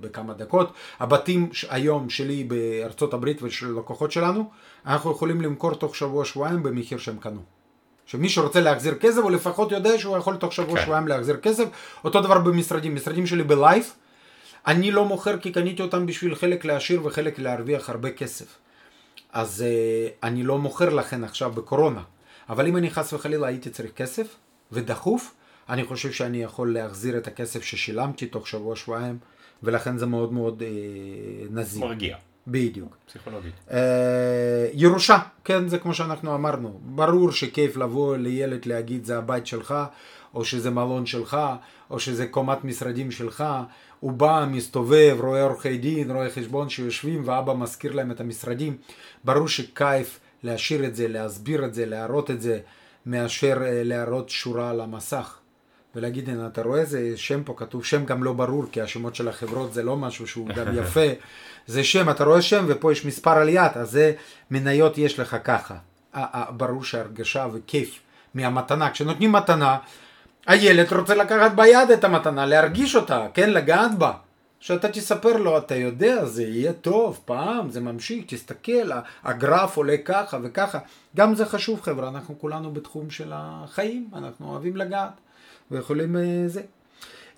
בכמה 0.00 0.34
דקות. 0.34 0.72
הבתים 1.00 1.50
היום 1.68 2.10
שלי 2.10 2.44
בארצות 2.44 3.14
הברית 3.14 3.42
ושל 3.42 3.78
לקוחות 3.78 4.12
שלנו, 4.12 4.50
אנחנו 4.86 5.10
יכולים 5.10 5.40
למכור 5.40 5.74
תוך 5.74 5.96
שבוע-שבועיים 5.96 6.62
במחיר 6.62 6.98
שהם 6.98 7.16
קנו. 7.16 7.40
שמי 8.06 8.28
שרוצה 8.28 8.60
להחזיר 8.60 8.94
כסף, 8.94 9.18
הוא 9.22 9.30
לפחות 9.30 9.72
יודע 9.72 9.98
שהוא 9.98 10.16
יכול 10.16 10.36
תוך 10.36 10.52
שבוע-שבועיים 10.52 11.04
כן. 11.04 11.10
להחזיר 11.10 11.36
כסף. 11.36 11.64
אותו 12.04 12.20
דבר 12.20 12.38
במשרדים, 12.38 12.94
משרדים 12.94 13.26
שלי 13.26 13.42
בלייף, 13.42 13.94
אני 14.66 14.90
לא 14.90 15.04
מוכר 15.04 15.38
כי 15.38 15.52
קניתי 15.52 15.82
אותם 15.82 16.06
בשביל 16.06 16.34
חלק 16.34 16.64
להשאיר 16.64 17.06
וחלק 17.06 17.38
להרוויח 17.38 17.90
הרבה 17.90 18.10
כסף. 18.10 18.61
אז 19.32 19.64
uh, 19.64 20.26
אני 20.26 20.42
לא 20.42 20.58
מוכר 20.58 20.88
לכן 20.94 21.24
עכשיו 21.24 21.52
בקורונה. 21.52 22.02
אבל 22.48 22.66
אם 22.66 22.76
אני 22.76 22.90
חס 22.90 23.12
וחלילה 23.12 23.46
הייתי 23.46 23.70
צריך 23.70 23.92
כסף, 23.92 24.36
ודחוף, 24.72 25.34
אני 25.68 25.84
חושב 25.84 26.12
שאני 26.12 26.42
יכול 26.42 26.74
להחזיר 26.74 27.18
את 27.18 27.26
הכסף 27.26 27.62
ששילמתי 27.62 28.26
תוך 28.26 28.48
שבוע-שבועיים, 28.48 29.18
ולכן 29.62 29.98
זה 29.98 30.06
מאוד 30.06 30.32
מאוד 30.32 30.62
uh, 30.62 31.52
נזיר. 31.52 31.84
מרגיע. 31.84 32.16
בדיוק. 32.46 32.96
פסיכולוגית. 33.06 33.54
Uh, 33.68 33.72
ירושה, 34.72 35.18
כן, 35.44 35.68
זה 35.68 35.78
כמו 35.78 35.94
שאנחנו 35.94 36.34
אמרנו. 36.34 36.80
ברור 36.82 37.32
שכיף 37.32 37.76
לבוא 37.76 38.16
לילד 38.16 38.66
להגיד 38.66 39.04
זה 39.04 39.18
הבית 39.18 39.46
שלך, 39.46 39.74
או 40.34 40.44
שזה 40.44 40.70
מלון 40.70 41.06
שלך, 41.06 41.36
או 41.90 42.00
שזה 42.00 42.26
קומת 42.26 42.64
משרדים 42.64 43.10
שלך, 43.10 43.44
הוא 44.00 44.12
בא, 44.12 44.46
מסתובב, 44.50 45.16
רואה 45.20 45.42
עורכי 45.42 45.78
דין, 45.78 46.10
רואה 46.10 46.30
חשבון 46.30 46.68
שיושבים 46.68 47.22
ואבא 47.24 47.54
מזכיר 47.54 47.92
להם 47.92 48.10
את 48.10 48.20
המשרדים. 48.20 48.76
ברור 49.24 49.48
שכיף 49.48 50.20
להשאיר 50.42 50.84
את 50.84 50.96
זה, 50.96 51.08
להסביר 51.08 51.64
את 51.64 51.74
זה, 51.74 51.86
להראות 51.86 52.30
את 52.30 52.42
זה, 52.42 52.60
מאשר 53.06 53.58
אה, 53.62 53.82
להראות 53.84 54.28
שורה 54.28 54.70
על 54.70 54.80
המסך. 54.80 55.38
ולהגיד, 55.94 56.28
הנה, 56.28 56.46
אתה 56.46 56.62
רואה 56.62 56.80
איזה 56.80 57.12
שם 57.16 57.44
פה 57.44 57.54
כתוב, 57.56 57.84
שם 57.84 58.04
גם 58.04 58.24
לא 58.24 58.32
ברור, 58.32 58.64
כי 58.72 58.80
השמות 58.80 59.14
של 59.14 59.28
החברות 59.28 59.74
זה 59.74 59.82
לא 59.82 59.96
משהו 59.96 60.26
שהוא 60.26 60.48
גם 60.48 60.66
יפה. 60.78 61.06
זה 61.66 61.84
שם, 61.84 62.10
אתה 62.10 62.24
רואה 62.24 62.42
שם 62.42 62.64
ופה 62.68 62.92
יש 62.92 63.04
מספר 63.04 63.30
על 63.30 63.48
יד, 63.48 63.70
אז 63.74 63.90
זה 63.90 64.12
מניות 64.50 64.98
יש 64.98 65.20
לך 65.20 65.36
ככה. 65.44 65.76
ברור 66.50 66.84
שהרגשה 66.84 67.46
וכיף 67.52 68.00
מהמתנה. 68.34 68.90
כשנותנים 68.90 69.32
מתנה, 69.32 69.78
הילד 70.46 70.92
רוצה 70.92 71.14
לקחת 71.14 71.52
ביד 71.52 71.90
את 71.90 72.04
המתנה, 72.04 72.46
להרגיש 72.46 72.96
אותה, 72.96 73.26
כן, 73.34 73.50
לגעת 73.50 73.98
בה. 73.98 74.12
שאתה 74.62 74.88
תספר 74.88 75.36
לו, 75.36 75.58
אתה 75.58 75.74
יודע, 75.74 76.24
זה 76.24 76.42
יהיה 76.42 76.72
טוב, 76.72 77.20
פעם, 77.24 77.70
זה 77.70 77.80
ממשיך, 77.80 78.24
תסתכל, 78.26 78.90
הגרף 79.24 79.76
עולה 79.76 79.96
ככה 80.04 80.38
וככה. 80.42 80.78
גם 81.16 81.34
זה 81.34 81.46
חשוב, 81.46 81.80
חבר'ה, 81.80 82.08
אנחנו 82.08 82.38
כולנו 82.38 82.72
בתחום 82.72 83.10
של 83.10 83.32
החיים, 83.34 84.08
אנחנו 84.14 84.50
אוהבים 84.50 84.76
לגעת, 84.76 85.12
ויכולים 85.70 86.16
אה, 86.16 86.42
זה. 86.46 86.62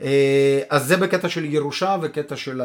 אה, 0.01 0.61
אז 0.71 0.87
זה 0.87 0.97
בקטע 0.97 1.29
של 1.29 1.45
ירושה 1.45 1.97
וקטע 2.03 2.37
של 2.37 2.63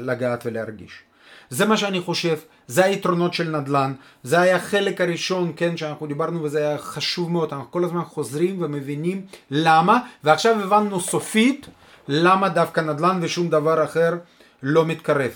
לגעת 0.00 0.46
ולהרגיש. 0.46 1.02
זה 1.50 1.66
מה 1.66 1.76
שאני 1.76 2.00
חושב, 2.00 2.36
זה 2.66 2.84
היתרונות 2.84 3.34
של 3.34 3.56
נדל"ן, 3.56 3.92
זה 4.22 4.40
היה 4.40 4.56
החלק 4.56 5.00
הראשון, 5.00 5.52
כן, 5.56 5.76
שאנחנו 5.76 6.06
דיברנו 6.06 6.42
וזה 6.42 6.58
היה 6.58 6.78
חשוב 6.78 7.32
מאוד, 7.32 7.52
אנחנו 7.52 7.70
כל 7.70 7.84
הזמן 7.84 8.02
חוזרים 8.04 8.62
ומבינים 8.62 9.26
למה, 9.50 9.98
ועכשיו 10.24 10.60
הבנו 10.60 11.00
סופית 11.00 11.66
למה 12.08 12.48
דווקא 12.48 12.80
נדל"ן 12.80 13.18
ושום 13.22 13.48
דבר 13.48 13.84
אחר 13.84 14.14
לא 14.62 14.84
מתקרב. 14.84 15.30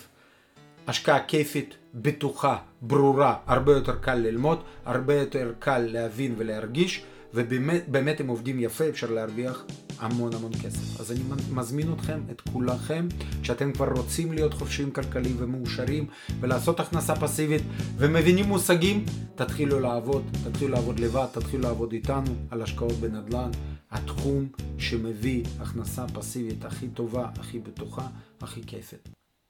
השקעה 0.86 1.20
כיפית, 1.20 1.74
בטוחה, 1.94 2.56
ברורה, 2.82 3.34
הרבה 3.46 3.72
יותר 3.72 3.96
קל 4.00 4.14
ללמוד, 4.14 4.62
הרבה 4.84 5.14
יותר 5.14 5.52
קל 5.58 5.78
להבין 5.78 6.34
ולהרגיש, 6.38 7.04
ובאמת 7.34 8.20
הם 8.20 8.28
עובדים 8.28 8.60
יפה, 8.60 8.88
אפשר 8.88 9.10
להרוויח 9.10 9.64
המון 9.98 10.34
המון 10.34 10.52
כסף. 10.52 11.00
אז 11.00 11.12
אני 11.12 11.20
מזמין 11.52 11.92
אתכם, 11.92 12.20
את 12.30 12.40
כולכם, 12.40 13.08
כשאתם 13.42 13.72
כבר 13.72 13.88
רוצים 13.92 14.32
להיות 14.32 14.54
חופשיים 14.54 14.90
כלכליים 14.90 15.36
ומאושרים 15.38 16.06
ולעשות 16.40 16.80
הכנסה 16.80 17.16
פסיבית 17.16 17.62
ומבינים 17.96 18.44
מושגים, 18.44 19.04
תתחילו 19.34 19.80
לעבוד, 19.80 20.24
תתחילו 20.44 20.70
לעבוד 20.70 21.00
לבד, 21.00 21.26
תתחילו 21.32 21.62
לעבוד 21.62 21.92
איתנו 21.92 22.34
על 22.50 22.62
השקעות 22.62 22.92
בנדל"ן, 22.92 23.50
התחום 23.90 24.48
שמביא 24.78 25.44
הכנסה 25.60 26.06
פסיבית 26.14 26.64
הכי 26.64 26.88
טובה, 26.88 27.28
הכי 27.38 27.58
בטוחה, 27.58 28.06
הכי 28.40 28.60
כיפת. 28.66 29.23